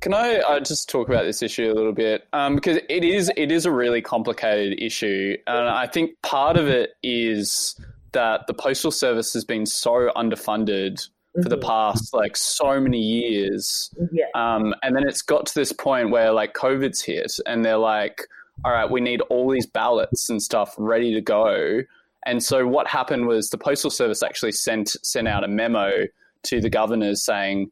Can 0.06 0.14
I 0.14 0.36
uh, 0.38 0.60
just 0.60 0.88
talk 0.88 1.10
about 1.10 1.24
this 1.24 1.42
issue 1.42 1.72
a 1.72 1.74
little 1.74 1.92
bit? 1.92 2.28
Um, 2.32 2.54
because 2.54 2.78
it 2.90 3.04
is 3.04 3.32
it 3.36 3.52
is 3.52 3.66
a 3.66 3.72
really 3.72 4.04
complicated 4.04 4.80
issue, 4.80 5.36
and 5.48 5.68
I 5.68 5.88
think 5.88 6.12
part 6.22 6.58
of 6.58 6.68
it 6.68 6.92
is 7.02 7.76
that 8.12 8.46
the 8.46 8.54
postal 8.54 8.92
service 8.92 9.34
has 9.34 9.44
been 9.44 9.66
so 9.66 10.12
underfunded 10.16 11.10
for 11.42 11.50
the 11.50 11.58
Mhm. 11.58 11.64
past 11.64 12.14
like 12.14 12.38
so 12.38 12.80
many 12.80 13.00
years, 13.00 13.90
Yeah. 14.12 14.26
um, 14.36 14.76
and 14.84 14.96
then 14.96 15.08
it's 15.08 15.24
got 15.24 15.48
to 15.48 15.56
this 15.56 15.72
point 15.72 16.12
where 16.12 16.32
like 16.32 16.54
COVID's 16.54 17.02
hit, 17.02 17.32
and 17.48 17.66
they're 17.66 17.76
like, 17.78 18.28
"All 18.64 18.72
right, 18.74 18.88
we 18.88 19.02
need 19.02 19.22
all 19.22 19.50
these 19.50 19.66
ballots 19.66 20.30
and 20.30 20.40
stuff 20.40 20.76
ready 20.78 21.16
to 21.16 21.22
go." 21.22 21.82
And 22.28 22.44
so 22.44 22.68
what 22.68 22.86
happened 22.86 23.26
was 23.26 23.50
the 23.50 23.58
postal 23.58 23.90
service 23.90 24.22
actually 24.22 24.52
sent 24.52 24.90
sent 25.02 25.28
out 25.28 25.44
a 25.44 25.48
memo 25.48 26.04
to 26.44 26.62
the 26.62 26.70
governors 26.70 27.26
saying. 27.26 27.72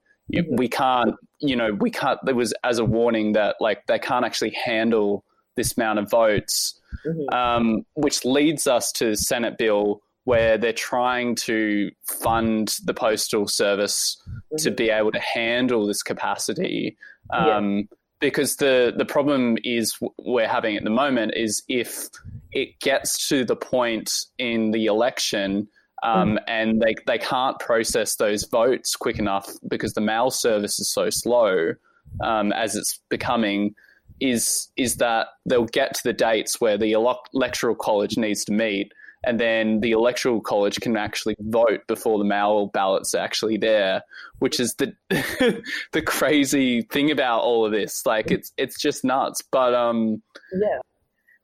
We 0.52 0.68
can't 0.68 1.16
you 1.40 1.56
know 1.56 1.74
we 1.74 1.90
can't 1.92 2.20
there 2.24 2.36
was 2.36 2.54
as 2.64 2.80
a 2.80 2.86
warning 2.86 3.34
that 3.34 3.56
like 3.60 3.86
they 3.88 4.00
can't 4.00 4.26
actually 4.26 4.56
handle 4.66 5.24
this 5.56 5.78
amount 5.78 6.00
of 6.00 6.10
votes 6.10 6.80
Mhm. 7.06 7.34
um, 7.34 7.86
which 7.96 8.24
leads 8.24 8.68
us 8.68 8.92
to 8.94 9.12
the 9.12 9.18
senate 9.18 9.58
bill 9.58 10.02
where 10.26 10.58
they're 10.58 10.72
trying 10.72 11.36
to 11.36 11.92
fund 12.04 12.76
the 12.86 12.94
postal 12.94 13.48
service 13.48 14.22
to 14.60 14.72
Mhm. 14.72 14.78
be 14.78 14.90
able 14.90 15.12
to 15.12 15.20
handle 15.20 15.86
this 15.86 16.02
capacity 16.02 16.96
um, 17.32 17.90
because 18.20 18.56
the 18.58 18.94
the 18.96 19.06
problem 19.06 19.58
is 19.64 19.98
we're 20.18 20.48
having 20.48 20.78
at 20.78 20.84
the 20.84 20.90
moment 20.90 21.34
is 21.36 21.62
if 21.68 22.10
it 22.54 22.80
gets 22.80 23.28
to 23.28 23.44
the 23.44 23.56
point 23.56 24.12
in 24.38 24.72
the 24.72 24.86
election 24.86 25.68
um, 26.04 26.38
and 26.48 26.82
they, 26.82 26.96
they 27.08 27.18
can't 27.18 27.58
process 27.60 28.16
those 28.16 28.44
votes 28.44 28.96
quick 28.96 29.20
enough 29.20 29.50
because 29.68 29.94
the 29.94 30.02
mail 30.02 30.30
service 30.30 30.80
is 30.80 30.92
so 30.92 31.10
slow 31.10 31.74
um, 32.22 32.52
as 32.52 32.76
it's 32.76 33.00
becoming 33.10 33.74
is 34.20 34.70
is 34.78 34.98
that 34.98 35.28
they'll 35.46 35.66
get 35.66 35.96
to 35.96 36.02
the 36.04 36.14
dates 36.14 36.62
where 36.62 36.78
the 36.78 36.92
electoral 36.92 37.76
college 37.76 38.18
needs 38.18 38.46
to 38.46 38.52
meet 38.52 38.92
and 39.26 39.40
then 39.40 39.80
the 39.80 39.92
electoral 39.92 40.42
college 40.42 40.80
can 40.82 40.98
actually 40.98 41.36
vote 41.40 41.88
before 41.88 42.18
the 42.18 42.26
mail 42.26 42.68
ballots 42.68 43.16
are 43.16 43.24
actually 43.24 43.58
there, 43.58 44.04
which 44.40 44.60
is 44.60 44.76
the 44.76 44.94
the 45.94 46.02
crazy 46.02 46.82
thing 46.82 47.10
about 47.10 47.42
all 47.42 47.66
of 47.66 47.72
this. 47.72 48.06
Like 48.06 48.32
it's 48.32 48.52
it's 48.58 48.80
just 48.82 49.06
nuts. 49.06 49.42
But 49.50 49.74
um, 49.74 50.22
yeah, 50.54 50.80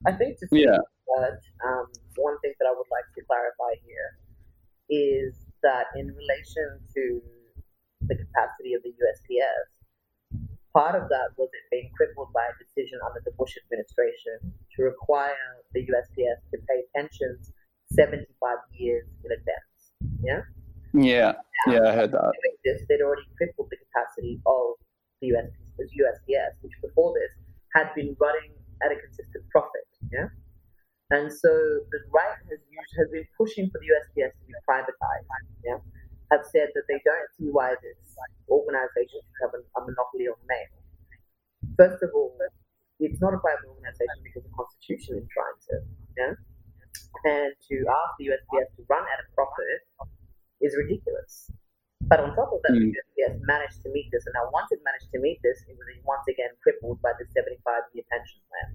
I 0.05 0.11
think 0.11 0.39
to 0.39 0.47
yeah. 0.51 0.77
That, 1.17 1.39
um, 1.65 1.85
one 2.17 2.37
thing 2.41 2.53
that 2.59 2.65
I 2.65 2.71
would 2.71 2.85
like 2.91 3.05
to 3.15 3.21
clarify 3.25 3.79
here 3.85 4.18
is 4.89 5.45
that 5.63 5.85
in 5.95 6.07
relation 6.07 6.79
to 6.95 7.21
the 8.01 8.15
capacity 8.15 8.73
of 8.73 8.81
the 8.83 8.93
USPS, 8.95 9.69
part 10.73 10.95
of 10.95 11.09
that 11.09 11.33
was 11.37 11.49
it 11.53 11.65
being 11.71 11.91
crippled 11.95 12.31
by 12.33 12.45
a 12.45 12.55
decision 12.57 12.99
under 13.05 13.21
the 13.25 13.31
Bush 13.37 13.55
administration 13.57 14.39
to 14.75 14.83
require 14.83 15.61
the 15.73 15.81
USPS 15.81 16.39
to 16.51 16.57
pay 16.67 16.83
pensions 16.95 17.51
75 17.93 18.25
years 18.73 19.05
in 19.25 19.31
advance. 19.31 19.81
Yeah? 20.23 20.41
Yeah. 20.93 21.33
Now, 21.67 21.73
yeah, 21.73 21.89
I 21.89 21.93
heard 21.93 22.11
that. 22.11 22.31
This, 22.63 22.81
they'd 22.87 23.01
already 23.01 23.27
crippled 23.37 23.69
the 23.69 23.77
capacity 23.77 24.41
of 24.45 24.77
the 25.21 25.29
USPS, 25.33 25.89
USPS, 25.91 26.53
which 26.61 26.73
before 26.81 27.13
this 27.13 27.33
had 27.73 27.93
been 27.95 28.15
running 28.19 28.53
at 28.85 28.91
a 28.91 28.95
consistent 28.95 29.43
profit. 29.49 29.85
Yeah? 30.11 30.29
And 31.09 31.33
so 31.33 31.49
the 31.89 32.01
right 32.13 32.37
has 32.53 32.61
used, 32.69 32.93
has 33.01 33.09
been 33.09 33.25
pushing 33.33 33.69
for 33.73 33.81
the 33.81 33.89
USPS 33.89 34.29
to 34.29 34.43
be 34.45 34.53
privatized. 34.65 35.25
Yeah? 35.65 35.81
Have 36.29 36.45
said 36.45 36.69
that 36.77 36.85
they 36.85 37.01
don't 37.01 37.29
see 37.33 37.49
why 37.49 37.73
this 37.81 37.97
organization 38.45 39.17
should 39.17 39.41
have 39.41 39.53
a 39.57 39.81
monopoly 39.81 40.29
on 40.29 40.37
mail. 40.45 40.69
First 41.73 42.05
of 42.05 42.13
all, 42.13 42.37
it's 43.01 43.17
not 43.17 43.33
a 43.33 43.41
private 43.41 43.65
organization 43.65 44.21
because 44.21 44.45
the 44.45 44.53
Constitution 44.53 45.25
enshrines 45.25 45.65
it. 45.73 45.83
Yeah? 46.13 46.33
and 47.25 47.51
to 47.67 47.75
ask 47.89 48.11
the 48.19 48.31
USPS 48.31 48.69
to 48.77 48.81
run 48.87 49.03
at 49.03 49.19
a 49.19 49.27
profit 49.35 49.81
is 50.61 50.75
ridiculous. 50.77 51.51
But 52.07 52.23
on 52.23 52.33
top 52.33 52.49
of 52.55 52.63
that, 52.63 52.73
mm. 52.73 52.89
the 52.89 52.95
USPS 52.95 53.43
managed 53.43 53.83
to 53.83 53.89
meet 53.91 54.07
this, 54.11 54.23
and 54.25 54.33
now 54.33 54.49
once 54.55 54.71
it 54.71 54.79
managed 54.87 55.11
to 55.11 55.19
meet 55.19 55.39
this, 55.43 55.61
it 55.67 55.75
was 55.75 55.85
once 56.07 56.25
again 56.31 56.49
crippled 56.63 57.01
by 57.03 57.11
the 57.19 57.27
75-year 57.35 58.05
pension 58.07 58.39
plan. 58.47 58.69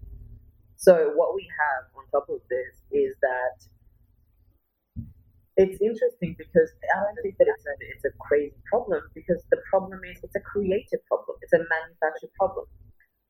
So 0.76 1.16
what 1.16 1.34
we 1.34 1.48
have 1.48 1.88
top 2.14 2.30
of 2.30 2.38
this 2.46 2.78
is 2.94 3.18
that 3.18 3.58
it's 5.58 5.78
interesting 5.82 6.34
because 6.38 6.70
I 6.94 7.02
don't 7.02 7.18
think 7.22 7.38
that 7.38 7.50
it's 7.50 7.66
a, 7.66 7.74
it's 7.78 8.06
a 8.06 8.14
crazy 8.22 8.58
problem 8.70 9.02
because 9.14 9.42
the 9.50 9.58
problem 9.70 9.98
is 10.06 10.18
it's 10.22 10.34
a 10.34 10.42
creative 10.42 11.02
problem. 11.10 11.38
It's 11.42 11.54
a 11.54 11.62
manufactured 11.62 12.30
problem. 12.38 12.66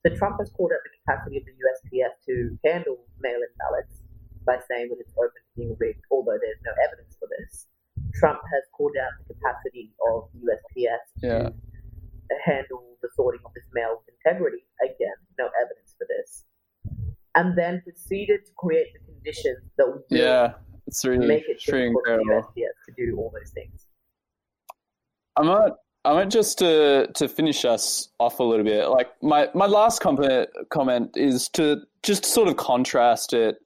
So 0.04 0.12
Trump 0.16 0.36
has 0.40 0.52
called 0.52 0.72
out 0.72 0.84
the 0.84 0.92
capacity 1.00 1.40
of 1.40 1.44
the 1.48 1.56
USPS 1.56 2.14
to 2.28 2.34
handle 2.64 3.00
mail-in 3.20 3.52
ballots 3.56 4.04
by 4.44 4.60
saying 4.68 4.92
that 4.92 5.00
it's 5.00 5.16
open 5.16 5.40
to 5.40 5.52
being 5.56 5.76
rigged, 5.80 6.04
although 6.12 6.36
there's 6.36 6.60
no 6.64 6.76
evidence 6.84 7.16
for 7.16 7.28
this. 7.40 7.68
Trump 8.20 8.40
has 8.52 8.64
called 8.76 8.96
out 9.00 9.16
the 9.24 9.32
capacity 9.32 9.92
of 10.12 10.28
the 10.32 10.44
USPS 10.44 11.04
yeah. 11.24 11.48
to 11.48 12.36
handle 12.44 12.96
the 13.00 13.08
sorting 13.16 13.40
of 13.44 13.52
this 13.56 13.64
mail 13.72 14.00
with 14.00 14.12
integrity. 14.20 14.64
Again, 14.84 15.16
no 15.40 15.48
evidence 15.56 15.96
for 15.96 16.04
this. 16.08 16.44
And 17.36 17.58
then 17.58 17.82
proceeded 17.82 18.46
to 18.46 18.52
create 18.56 18.88
the 18.92 19.12
conditions 19.12 19.58
that 19.76 19.86
would 19.88 20.02
yeah, 20.08 20.54
it's 20.86 21.04
really, 21.04 21.26
make 21.26 21.44
it 21.48 21.60
the 21.66 21.72
USPS 21.72 22.44
to 22.86 22.92
do 22.96 23.16
all 23.16 23.32
those 23.34 23.50
things. 23.50 23.86
I 25.36 25.42
might, 25.42 25.72
I 26.04 26.12
might 26.12 26.30
just 26.30 26.58
to 26.58 27.08
to 27.14 27.28
finish 27.28 27.64
us 27.64 28.10
off 28.20 28.38
a 28.38 28.44
little 28.44 28.64
bit. 28.64 28.88
Like 28.88 29.08
my 29.22 29.48
my 29.54 29.66
last 29.66 30.00
comment 30.00 30.48
comment 30.70 31.16
is 31.16 31.48
to 31.50 31.82
just 32.02 32.24
sort 32.24 32.48
of 32.48 32.56
contrast 32.56 33.32
it 33.32 33.56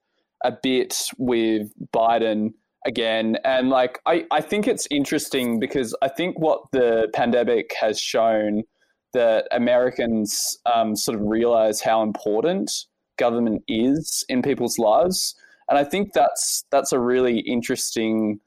a 0.43 0.53
bit 0.63 1.09
with 1.17 1.71
Biden 1.93 2.53
again. 2.85 3.37
And 3.43 3.69
like, 3.69 3.99
I, 4.05 4.25
I 4.31 4.41
think 4.41 4.67
it's 4.67 4.87
interesting 4.91 5.59
because 5.59 5.95
I 6.01 6.07
think 6.07 6.39
what 6.39 6.61
the 6.71 7.09
pandemic 7.13 7.73
has 7.79 7.99
shown 7.99 8.63
that 9.13 9.47
Americans 9.51 10.57
um, 10.71 10.95
sort 10.95 11.19
of 11.19 11.25
realize 11.25 11.81
how 11.81 12.03
important 12.03 12.71
government 13.19 13.63
is 13.67 14.25
in 14.27 14.41
people's 14.41 14.79
lives. 14.79 15.35
And 15.69 15.77
I 15.77 15.83
think 15.83 16.13
that's 16.13 16.63
that's 16.71 16.91
a 16.91 16.99
really 16.99 17.39
interesting 17.39 18.39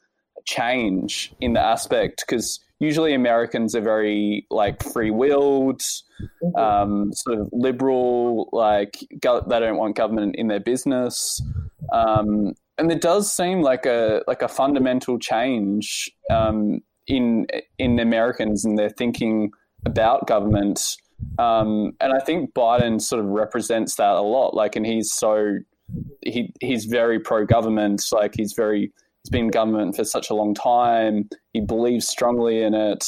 change 0.45 1.33
in 1.41 1.53
the 1.53 1.61
aspect 1.61 2.25
because 2.27 2.59
usually 2.83 3.15
Americans 3.15 3.77
are 3.77 3.81
very 3.81 4.45
like 4.51 4.83
free 4.83 5.13
willed, 5.13 5.81
mm-hmm. 5.81 6.57
um, 6.57 7.13
sort 7.13 7.39
of 7.39 7.49
liberal, 7.53 8.49
like 8.53 8.99
go- 9.21 9.45
they 9.49 9.61
don't 9.61 9.79
want 9.79 9.95
government 9.95 10.35
in 10.37 10.49
their 10.49 10.61
business. 10.61 11.41
Um, 11.93 12.55
and 12.79 12.91
it 12.91 13.01
does 13.01 13.33
seem 13.33 13.63
like 13.63 13.87
a 13.87 14.23
like 14.27 14.43
a 14.43 14.49
fundamental 14.49 15.19
change 15.19 16.11
um, 16.31 16.81
in 17.07 17.47
in 17.79 18.01
Americans 18.01 18.65
and 18.65 18.77
their 18.79 18.91
thinking 18.91 19.53
about 19.87 20.27
government. 20.27 20.81
Um, 21.39 21.93
and 22.01 22.13
I 22.13 22.21
think 22.21 22.53
Biden 22.55 23.01
sort 23.01 23.21
of 23.21 23.27
represents 23.27 23.97
that 23.97 24.13
a 24.13 24.23
lot. 24.23 24.55
Like, 24.55 24.77
and 24.77 24.87
he's 24.87 25.13
so 25.13 25.59
he 26.23 26.53
he's 26.61 26.85
very 26.87 27.19
pro 27.19 27.45
government. 27.45 28.03
Like, 28.13 28.35
he's 28.37 28.55
very 28.55 28.93
he's 29.23 29.31
been 29.31 29.47
in 29.47 29.51
government 29.51 29.97
for 29.97 30.05
such 30.05 30.31
a 30.31 30.35
long 30.35 30.55
time. 30.55 31.29
He 31.53 31.61
believes 31.61 32.09
strongly 32.09 32.63
in 32.63 32.75
it. 32.75 33.05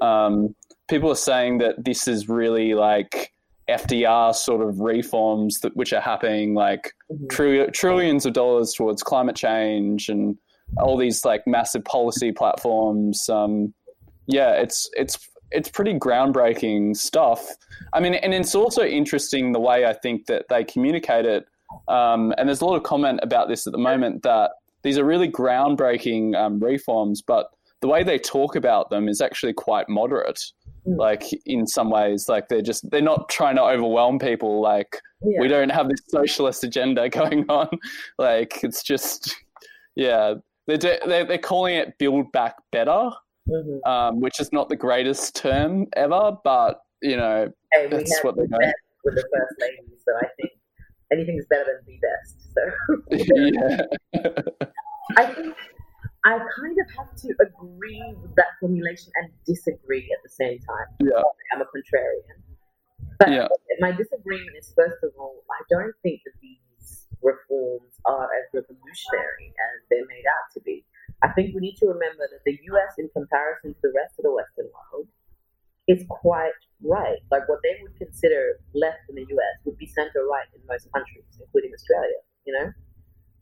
Um, 0.00 0.54
people 0.88 1.10
are 1.10 1.16
saying 1.16 1.58
that 1.58 1.84
this 1.84 2.06
is 2.06 2.28
really 2.28 2.74
like 2.74 3.32
FDR 3.70 4.34
sort 4.34 4.66
of 4.66 4.80
reforms 4.80 5.60
that 5.60 5.76
which 5.76 5.92
are 5.92 6.00
happening, 6.00 6.54
like 6.54 6.92
mm-hmm. 7.10 7.70
trillions 7.72 8.26
of 8.26 8.32
dollars 8.32 8.72
towards 8.72 9.02
climate 9.02 9.36
change 9.36 10.08
and 10.08 10.36
all 10.78 10.96
these 10.96 11.24
like 11.24 11.42
massive 11.46 11.84
policy 11.84 12.32
platforms. 12.32 13.28
Um, 13.28 13.72
yeah, 14.26 14.52
it's 14.52 14.88
it's 14.94 15.18
it's 15.54 15.68
pretty 15.68 15.94
groundbreaking 15.94 16.96
stuff. 16.96 17.46
I 17.92 18.00
mean, 18.00 18.14
and 18.14 18.32
it's 18.34 18.54
also 18.54 18.84
interesting 18.84 19.52
the 19.52 19.60
way 19.60 19.86
I 19.86 19.92
think 19.92 20.26
that 20.26 20.46
they 20.48 20.64
communicate 20.64 21.24
it. 21.24 21.46
Um, 21.88 22.34
and 22.36 22.48
there's 22.48 22.60
a 22.60 22.66
lot 22.66 22.76
of 22.76 22.82
comment 22.82 23.20
about 23.22 23.48
this 23.48 23.66
at 23.66 23.72
the 23.72 23.78
moment 23.78 24.22
that 24.22 24.52
these 24.82 24.98
are 24.98 25.04
really 25.04 25.30
groundbreaking 25.30 26.36
um, 26.36 26.60
reforms, 26.60 27.22
but 27.22 27.48
the 27.80 27.88
way 27.88 28.02
they 28.02 28.18
talk 28.18 28.56
about 28.56 28.90
them 28.90 29.08
is 29.08 29.20
actually 29.20 29.52
quite 29.52 29.88
moderate. 29.88 30.40
Mm. 30.86 30.98
like 30.98 31.22
in 31.46 31.64
some 31.64 31.90
ways 31.90 32.28
like 32.28 32.48
they're 32.48 32.60
just 32.60 32.90
they're 32.90 33.00
not 33.00 33.28
trying 33.28 33.54
to 33.54 33.62
overwhelm 33.62 34.18
people 34.18 34.60
like 34.60 35.00
yeah. 35.22 35.40
we 35.40 35.46
don't 35.46 35.68
have 35.68 35.88
this 35.88 36.00
socialist 36.08 36.64
agenda 36.64 37.08
going 37.20 37.44
on 37.48 37.68
like 38.18 38.64
it's 38.64 38.82
just 38.82 39.32
yeah 39.94 40.34
they're, 40.66 40.78
they're, 40.78 41.24
they're 41.24 41.38
calling 41.38 41.76
it 41.76 41.96
build 41.98 42.32
back 42.32 42.56
better 42.72 43.10
mm-hmm. 43.48 43.90
um, 43.90 44.20
which 44.20 44.40
is 44.40 44.52
not 44.52 44.68
the 44.68 44.76
greatest 44.76 45.36
term 45.36 45.86
ever 45.94 46.32
but 46.44 46.80
you 47.00 47.16
know 47.16 47.48
that's 47.90 48.20
what 48.22 48.36
they're 48.36 48.46
going 48.46 48.72
with 49.04 49.14
the 49.14 49.22
first 49.34 49.54
lady 49.60 49.96
so 50.04 50.12
i 50.20 50.26
think 50.40 50.52
anything's 51.12 51.46
better 51.50 51.82
than 51.84 51.94
the 51.94 51.98
best 52.08 52.36
so 52.54 52.62
i 55.16 55.26
think 55.26 55.54
I 56.24 56.38
kind 56.38 56.76
of 56.78 56.86
have 56.96 57.10
to 57.26 57.34
agree 57.42 58.14
with 58.22 58.34
that 58.36 58.54
formulation 58.60 59.10
and 59.16 59.30
disagree 59.44 60.06
at 60.06 60.22
the 60.22 60.30
same 60.30 60.58
time. 60.60 60.86
Yeah. 61.02 61.18
I'm 61.52 61.60
a 61.60 61.66
contrarian. 61.66 62.38
But 63.18 63.30
yeah. 63.30 63.48
my 63.80 63.90
disagreement 63.90 64.54
is 64.58 64.72
first 64.76 65.02
of 65.02 65.10
all, 65.18 65.42
I 65.50 65.62
don't 65.68 65.94
think 66.02 66.20
that 66.24 66.34
these 66.40 67.06
reforms 67.22 67.90
are 68.04 68.30
as 68.38 68.46
revolutionary 68.54 69.50
as 69.50 69.76
they're 69.90 70.06
made 70.06 70.26
out 70.30 70.46
to 70.54 70.60
be. 70.60 70.84
I 71.22 71.28
think 71.32 71.54
we 71.54 71.60
need 71.60 71.76
to 71.78 71.86
remember 71.86 72.26
that 72.26 72.42
the 72.44 72.58
US, 72.74 72.98
in 72.98 73.08
comparison 73.14 73.74
to 73.74 73.80
the 73.82 73.94
rest 73.94 74.18
of 74.18 74.24
the 74.26 74.34
Western 74.34 74.66
world, 74.74 75.06
is 75.88 76.04
quite 76.08 76.58
right. 76.82 77.22
Like 77.30 77.48
what 77.48 77.60
they 77.62 77.78
would 77.82 77.96
consider 77.98 78.58
left 78.74 79.06
in 79.08 79.16
the 79.16 79.26
US 79.26 79.56
would 79.64 79.78
be 79.78 79.86
center 79.86 80.26
right 80.26 80.46
in 80.54 80.60
most 80.66 80.90
countries, 80.92 81.26
including 81.38 81.72
Australia, 81.74 82.20
you 82.46 82.52
know? 82.54 82.70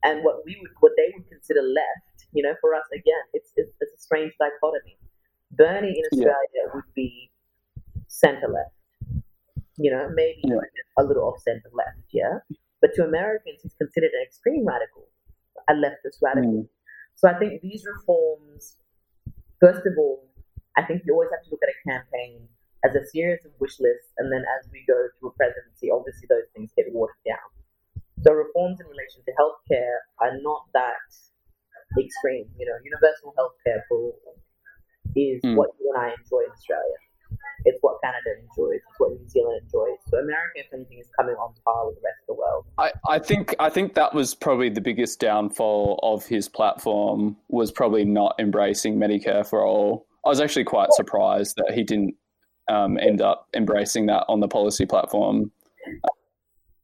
And 0.03 0.25
what 0.25 0.45
we 0.45 0.57
would, 0.61 0.73
what 0.81 0.93
they 0.97 1.12
would 1.12 1.29
consider 1.29 1.61
left 1.61 2.11
you 2.33 2.43
know, 2.43 2.55
for 2.61 2.75
us, 2.75 2.85
again, 2.93 3.25
it's, 3.33 3.51
it's, 3.57 3.73
it's 3.81 3.95
a 3.95 4.01
strange 4.01 4.33
dichotomy. 4.38 4.97
Bernie 5.51 5.99
in 5.99 6.05
Australia 6.12 6.62
yeah. 6.64 6.71
would 6.75 6.85
be 6.95 7.31
center 8.07 8.49
left, 8.49 9.25
you 9.77 9.90
know, 9.90 10.09
maybe 10.14 10.40
yeah. 10.45 10.57
a 10.99 11.03
little 11.03 11.25
off 11.25 11.43
center 11.43 11.71
left, 11.75 12.07
yeah. 12.12 12.38
But 12.81 12.90
to 12.95 13.05
Americans, 13.05 13.61
he's 13.62 13.75
considered 13.75 14.11
an 14.14 14.23
extreme 14.25 14.64
radical, 14.64 15.09
a 15.69 15.75
leftist 15.75 16.23
radical. 16.23 16.64
Mm. 16.64 16.69
So 17.21 17.29
I 17.29 17.37
think 17.37 17.61
these 17.61 17.85
reforms, 17.85 18.81
first 19.61 19.85
of 19.85 19.93
all, 20.01 20.25
I 20.77 20.81
think 20.89 21.05
you 21.05 21.13
always 21.13 21.29
have 21.29 21.45
to 21.45 21.51
look 21.53 21.61
at 21.61 21.69
a 21.69 21.81
campaign 21.85 22.49
as 22.81 22.97
a 22.97 23.05
series 23.05 23.45
of 23.45 23.53
wish 23.61 23.77
lists, 23.77 24.09
and 24.17 24.33
then 24.33 24.41
as 24.57 24.65
we 24.73 24.81
go 24.89 24.97
through 25.21 25.29
a 25.29 25.37
presidency, 25.37 25.93
obviously 25.93 26.25
those 26.33 26.49
things 26.57 26.73
get 26.73 26.89
watered 26.97 27.21
down. 27.29 27.45
So 28.25 28.33
reforms 28.33 28.81
in 28.81 28.89
relation 28.89 29.21
to 29.29 29.33
healthcare 29.37 30.01
are 30.17 30.41
not 30.41 30.65
that 30.73 31.13
extreme. 32.01 32.49
You 32.57 32.65
know, 32.73 32.81
universal 32.81 33.37
healthcare 33.37 33.85
for 33.85 34.17
all 34.17 34.41
is 35.13 35.45
mm. 35.45 35.61
what 35.61 35.77
you 35.77 35.93
and 35.93 36.01
I 36.01 36.17
enjoy 36.17 36.49
in 36.49 36.53
Australia. 36.57 37.01
It's 37.64 37.79
what 37.83 37.98
Canada 38.03 38.40
enjoys. 38.40 38.76
It's 38.76 38.98
what 38.98 39.12
New 39.12 39.29
Zealand 39.29 39.61
enjoys. 39.62 39.98
So 40.09 40.18
America, 40.18 40.53
if 40.57 40.66
anything, 40.72 40.98
is 40.98 41.09
coming 41.18 41.35
on 41.35 41.55
par 41.64 41.87
with 41.87 41.96
the 41.96 42.03
rest 42.03 42.20
of 42.22 42.35
the 42.35 42.40
world. 42.40 42.64
I, 42.79 42.92
I 43.09 43.18
think 43.18 43.55
I 43.59 43.68
think 43.68 43.94
that 43.94 44.14
was 44.14 44.35
probably 44.35 44.70
the 44.70 44.81
biggest 44.81 45.20
downfall 45.20 46.00
of 46.03 46.24
his 46.24 46.48
platform 46.48 47.37
was 47.48 47.70
probably 47.70 48.05
not 48.05 48.35
embracing 48.38 48.96
Medicare 48.96 49.46
for 49.46 49.64
all. 49.64 50.07
I 50.24 50.29
was 50.29 50.40
actually 50.40 50.64
quite 50.64 50.92
surprised 50.92 51.57
that 51.57 51.72
he 51.74 51.83
didn't 51.83 52.14
um, 52.70 52.98
end 52.98 53.20
up 53.20 53.48
embracing 53.55 54.07
that 54.07 54.24
on 54.29 54.40
the 54.40 54.48
policy 54.48 54.87
platform. 54.87 55.50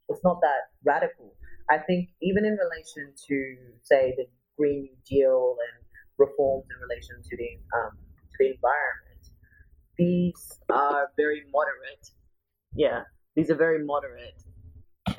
It's 0.09 0.23
not 0.25 0.41
that 0.41 0.73
radical. 0.85 1.35
I 1.71 1.79
think 1.79 2.11
even 2.23 2.45
in 2.45 2.57
relation 2.57 3.13
to 3.29 3.57
say 3.83 4.15
the 4.17 4.27
Green 4.57 4.83
New 4.83 4.97
Deal 5.05 5.57
and 5.59 5.87
reforms 6.19 6.65
in 6.71 6.77
relation 6.89 7.23
to 7.23 7.37
the 7.37 7.51
um, 7.77 7.93
to 7.93 8.37
the 8.39 8.47
environment, 8.55 9.06
these 9.99 10.61
are 10.71 11.09
very 11.17 11.43
moderate. 11.53 12.11
Yeah, 12.75 13.03
these 13.35 13.51
are 13.51 13.57
very 13.57 13.85
moderate, 13.85 14.43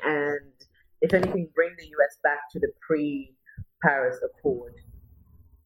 and 0.04 0.52
if 1.00 1.14
anything, 1.14 1.50
bring 1.54 1.70
the 1.78 1.86
US 1.86 2.18
back 2.22 2.50
to 2.52 2.58
the 2.60 2.70
pre-Paris 2.86 4.18
Accord 4.24 4.74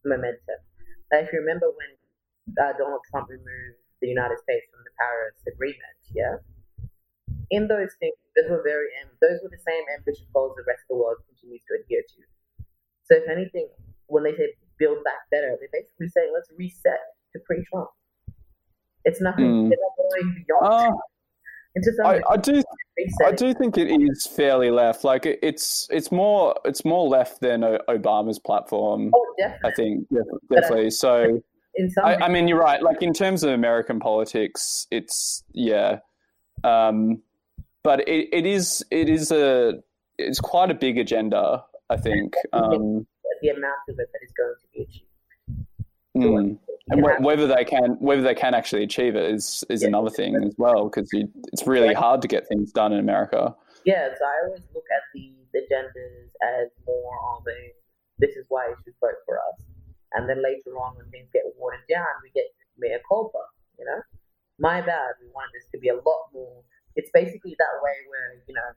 momentum. 0.04 0.60
If 1.12 1.32
you 1.32 1.40
remember 1.40 1.66
when 1.68 1.92
uh, 2.56 2.72
Donald 2.78 3.00
Trump 3.10 3.28
removed 3.28 3.80
the 4.00 4.08
United 4.08 4.38
States 4.40 4.66
from 4.72 4.80
the 4.84 4.94
Paris 4.96 5.36
Agreement, 5.46 6.00
yeah, 6.12 6.40
in 7.52 7.68
those 7.68 7.92
things, 8.00 8.16
those 8.34 8.48
were 8.48 8.64
very 8.64 8.88
those 9.20 9.40
were 9.44 9.52
the 9.52 9.60
same 9.60 9.84
ambitious 9.92 10.24
goals 10.32 10.56
the 10.56 10.64
rest 10.64 10.88
of 10.88 10.96
the 10.96 11.00
world 11.00 11.20
continues 11.28 11.60
to 11.68 11.76
adhere 11.76 12.00
to. 12.00 12.20
So, 13.04 13.20
if 13.20 13.28
anything, 13.28 13.68
when 14.08 14.24
they 14.24 14.32
say 14.32 14.56
build 14.80 15.04
back 15.04 15.28
better, 15.30 15.52
they're 15.60 15.72
basically 15.72 16.08
saying 16.08 16.32
let's 16.32 16.48
reset 16.56 17.00
to 17.32 17.38
pre-Trump. 17.44 17.92
It's 19.04 19.20
nothing. 19.20 19.44
Mm. 19.44 19.68
They're 19.70 19.78
not 19.80 20.10
going 20.10 20.44
beyond. 20.46 20.94
Uh, 20.94 20.98
I, 22.04 22.20
I, 22.28 22.36
do. 22.36 22.62
I 23.24 23.32
do 23.32 23.54
think 23.54 23.78
it 23.78 23.88
is 23.88 24.26
fairly 24.26 24.70
left. 24.70 25.04
Like 25.04 25.24
it, 25.24 25.38
it's 25.42 25.88
it's 25.90 26.12
more 26.12 26.54
it's 26.64 26.84
more 26.84 27.08
left 27.08 27.40
than 27.40 27.62
Obama's 27.62 28.38
platform. 28.38 29.10
Oh, 29.14 29.34
definitely. 29.38 29.70
I 29.70 29.74
think 29.74 30.08
definitely. 30.52 30.90
so, 30.90 31.42
I, 32.04 32.16
I, 32.16 32.28
mean, 32.28 32.46
you're 32.46 32.58
right. 32.58 32.82
Like 32.82 33.02
in 33.02 33.14
terms 33.14 33.42
of 33.42 33.52
American 33.52 34.00
politics, 34.00 34.86
it's 34.90 35.44
yeah, 35.52 36.00
um, 36.62 37.22
but 37.82 38.06
it, 38.06 38.28
it 38.32 38.44
is 38.44 38.84
it 38.90 39.08
is 39.08 39.32
a 39.32 39.80
it's 40.18 40.40
quite 40.40 40.70
a 40.70 40.74
big 40.74 40.98
agenda. 40.98 41.64
I 41.88 41.96
think. 41.96 42.34
Um, 42.52 43.06
the 43.40 43.48
amount 43.48 43.74
of 43.88 43.98
it 43.98 44.08
that 44.12 44.18
is 44.22 44.32
going 44.32 44.54
to 44.60 44.66
be 44.72 44.82
achieved. 44.82 45.06
Mm 46.16 46.58
and 46.88 47.02
whether 47.24 47.46
they 47.46 47.64
can 47.64 47.96
whether 48.00 48.22
they 48.22 48.34
can 48.34 48.54
actually 48.54 48.82
achieve 48.82 49.14
it 49.14 49.30
is 49.30 49.64
is 49.70 49.82
yeah. 49.82 49.88
another 49.88 50.10
thing 50.10 50.34
as 50.42 50.54
well 50.58 50.88
because 50.88 51.08
it's 51.52 51.66
really 51.66 51.94
hard 51.94 52.20
to 52.22 52.28
get 52.28 52.46
things 52.48 52.72
done 52.72 52.92
in 52.92 52.98
America. 52.98 53.54
Yeah, 53.84 54.08
so 54.18 54.24
I 54.24 54.46
always 54.46 54.62
look 54.74 54.86
at 54.94 55.02
the 55.14 55.32
agendas 55.54 56.30
as 56.42 56.68
more 56.86 57.14
of 57.36 57.42
a 57.46 57.60
this 58.18 58.36
is 58.36 58.46
why 58.48 58.68
you 58.68 58.76
should 58.84 58.94
vote 59.00 59.18
for 59.26 59.38
us, 59.38 59.62
and 60.12 60.28
then 60.28 60.42
later 60.42 60.76
on 60.78 60.96
when 60.96 61.08
things 61.10 61.28
get 61.32 61.42
watered 61.58 61.86
down, 61.88 62.06
we 62.22 62.30
get 62.34 62.46
mea 62.78 62.98
culpa. 63.08 63.42
You 63.78 63.86
know, 63.86 64.02
my 64.58 64.80
bad. 64.80 65.18
We 65.20 65.28
want 65.34 65.50
this 65.54 65.66
to 65.72 65.78
be 65.78 65.88
a 65.88 65.94
lot 65.94 66.30
more. 66.32 66.62
It's 66.94 67.10
basically 67.14 67.54
that 67.58 67.74
way 67.82 67.96
where 68.10 68.42
you 68.46 68.54
know, 68.54 68.70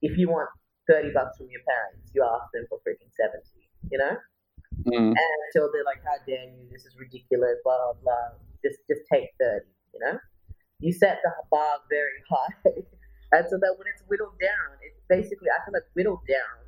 if 0.00 0.16
you 0.16 0.28
want 0.28 0.48
thirty 0.88 1.12
bucks 1.12 1.36
from 1.36 1.48
your 1.52 1.62
parents, 1.68 2.10
you 2.14 2.24
ask 2.24 2.48
them 2.52 2.64
for 2.68 2.78
freaking 2.80 3.12
seventy. 3.12 3.68
You 3.90 3.98
know. 3.98 4.16
Mm. 4.86 5.10
And 5.16 5.38
until 5.50 5.70
they're 5.72 5.86
like, 5.86 6.02
"How 6.06 6.22
dare 6.22 6.46
you? 6.54 6.68
This 6.70 6.86
is 6.86 6.94
ridiculous." 6.94 7.58
Blah 7.64 7.78
blah 7.78 7.98
blah. 8.02 8.38
Just 8.62 8.78
just 8.86 9.02
take 9.10 9.34
thirty. 9.40 9.66
You 9.94 10.00
know, 10.00 10.14
you 10.78 10.92
set 10.92 11.18
the 11.24 11.32
bar 11.50 11.82
very 11.90 12.22
high, 12.30 12.54
and 13.34 13.44
so 13.50 13.58
that 13.58 13.74
when 13.74 13.90
it's 13.90 14.02
whittled 14.06 14.38
down, 14.38 14.78
it's 14.86 15.02
basically 15.08 15.50
I 15.50 15.58
feel 15.64 15.74
like 15.74 15.88
whittled 15.94 16.22
down. 16.28 16.66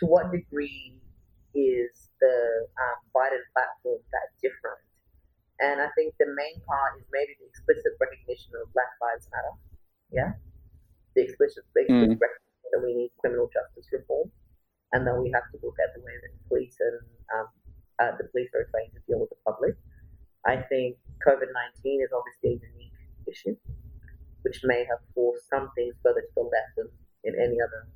To 0.00 0.08
what 0.08 0.32
degree 0.32 0.96
is 1.52 2.08
the 2.24 2.36
um, 2.80 2.98
Biden 3.12 3.44
platform 3.52 4.00
that 4.16 4.32
different? 4.40 4.80
And 5.60 5.76
I 5.76 5.92
think 5.92 6.16
the 6.16 6.32
main 6.32 6.56
part 6.64 6.96
is 6.96 7.04
maybe 7.12 7.36
the 7.36 7.44
explicit 7.44 8.00
recognition 8.00 8.56
of 8.56 8.72
Black 8.72 8.96
Lives 8.96 9.28
Matter. 9.28 9.54
Yeah, 10.08 10.32
the 11.12 11.28
explicit, 11.28 11.68
the 11.76 11.84
explicit 11.84 12.16
mm. 12.16 12.24
recognition 12.24 12.68
that 12.72 12.80
we 12.80 12.96
need 12.96 13.12
criminal 13.20 13.52
justice 13.52 13.92
reform 13.92 14.32
and 14.92 15.06
then 15.06 15.22
we 15.22 15.30
have 15.32 15.44
to 15.52 15.58
look 15.62 15.76
at 15.82 15.94
the 15.94 16.00
way 16.00 16.12
that 16.22 16.48
police 16.48 16.76
and 16.80 17.00
um, 17.34 17.46
uh, 18.00 18.16
the 18.18 18.24
police 18.30 18.48
are 18.54 18.66
trained 18.70 18.92
to 18.94 19.00
deal 19.06 19.20
with 19.20 19.30
the 19.30 19.36
public. 19.46 19.76
I 20.46 20.56
think 20.56 20.96
COVID 21.26 21.50
nineteen 21.52 22.00
is 22.02 22.10
obviously 22.14 22.58
a 22.58 22.72
unique 22.72 22.92
issue, 23.28 23.56
which 24.42 24.60
may 24.64 24.84
have 24.88 24.98
forced 25.14 25.48
some 25.48 25.70
things 25.74 25.94
further 26.02 26.20
to 26.20 26.28
the 26.34 26.42
left 26.42 26.72
than 26.76 26.88
in 27.24 27.34
any 27.38 27.56
other 27.60 27.88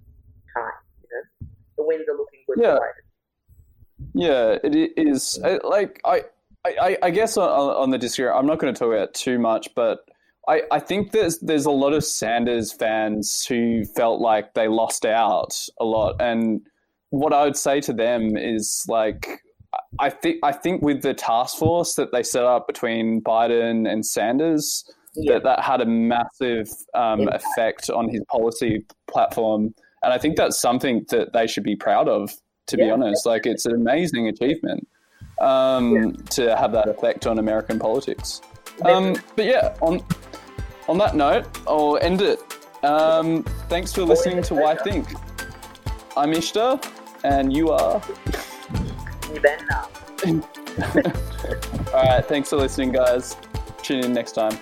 time. 0.54 0.80
You 1.02 1.08
know, 1.12 1.48
the 1.78 1.84
winds 1.84 2.08
are 2.08 2.16
looking 2.16 2.40
good. 2.46 2.58
Yeah, 2.62 2.78
yeah, 4.14 4.58
it 4.62 4.92
is. 4.96 5.38
Like 5.64 6.00
I, 6.04 6.24
I, 6.66 6.98
I 7.02 7.10
guess 7.10 7.36
on, 7.36 7.48
on 7.48 7.90
the 7.90 7.98
disagree, 7.98 8.28
I'm 8.30 8.46
not 8.46 8.58
going 8.58 8.72
to 8.72 8.78
talk 8.78 8.92
about 8.92 9.14
too 9.14 9.38
much, 9.38 9.74
but. 9.74 10.06
I, 10.46 10.60
I 10.70 10.78
think 10.78 11.12
there's 11.12 11.38
there's 11.38 11.64
a 11.64 11.70
lot 11.70 11.94
of 11.94 12.04
Sanders 12.04 12.70
fans 12.70 13.46
who 13.46 13.82
felt 13.86 14.20
like 14.20 14.52
they 14.52 14.68
lost 14.68 15.06
out 15.06 15.58
a 15.80 15.86
lot, 15.86 16.20
and 16.20 16.60
what 17.14 17.32
I 17.32 17.44
would 17.44 17.56
say 17.56 17.80
to 17.80 17.92
them 17.92 18.36
is 18.36 18.84
like 18.88 19.40
I 20.00 20.10
think 20.10 20.38
I 20.42 20.52
think 20.52 20.82
with 20.82 21.02
the 21.02 21.14
task 21.14 21.56
force 21.56 21.94
that 21.94 22.10
they 22.12 22.22
set 22.24 22.44
up 22.44 22.66
between 22.66 23.20
Biden 23.20 23.90
and 23.90 24.04
Sanders, 24.04 24.84
yeah. 25.14 25.34
that 25.34 25.44
that 25.44 25.60
had 25.60 25.80
a 25.80 25.86
massive 25.86 26.68
um, 26.94 27.28
effect 27.28 27.88
on 27.90 28.08
his 28.08 28.22
policy 28.28 28.84
platform, 29.06 29.74
and 30.02 30.12
I 30.12 30.18
think 30.18 30.36
that's 30.36 30.60
something 30.60 31.04
that 31.10 31.32
they 31.32 31.46
should 31.46 31.62
be 31.62 31.76
proud 31.76 32.08
of. 32.08 32.32
To 32.68 32.78
yeah. 32.78 32.86
be 32.86 32.90
honest, 32.90 33.26
like 33.26 33.46
it's 33.46 33.66
an 33.66 33.74
amazing 33.74 34.26
achievement 34.28 34.88
um, 35.38 35.94
yeah. 35.94 36.10
to 36.30 36.56
have 36.56 36.72
that 36.72 36.88
effect 36.88 37.26
on 37.26 37.38
American 37.38 37.78
politics. 37.78 38.40
Um, 38.84 39.16
but 39.36 39.44
yeah, 39.44 39.76
on 39.80 40.02
on 40.88 40.98
that 40.98 41.14
note, 41.14 41.46
I'll 41.68 41.96
end 41.98 42.22
it. 42.22 42.40
Um, 42.82 43.44
thanks 43.68 43.92
for 43.92 44.02
listening 44.02 44.42
to 44.42 44.54
Why 44.54 44.74
Think. 44.74 45.06
I'm 46.16 46.32
Ishta 46.32 47.03
and 47.24 47.54
you 47.54 47.70
are. 47.70 48.00
All 51.92 52.04
right. 52.04 52.24
Thanks 52.24 52.50
for 52.50 52.56
listening, 52.56 52.92
guys. 52.92 53.36
Tune 53.82 54.04
in 54.04 54.12
next 54.12 54.32
time. 54.32 54.56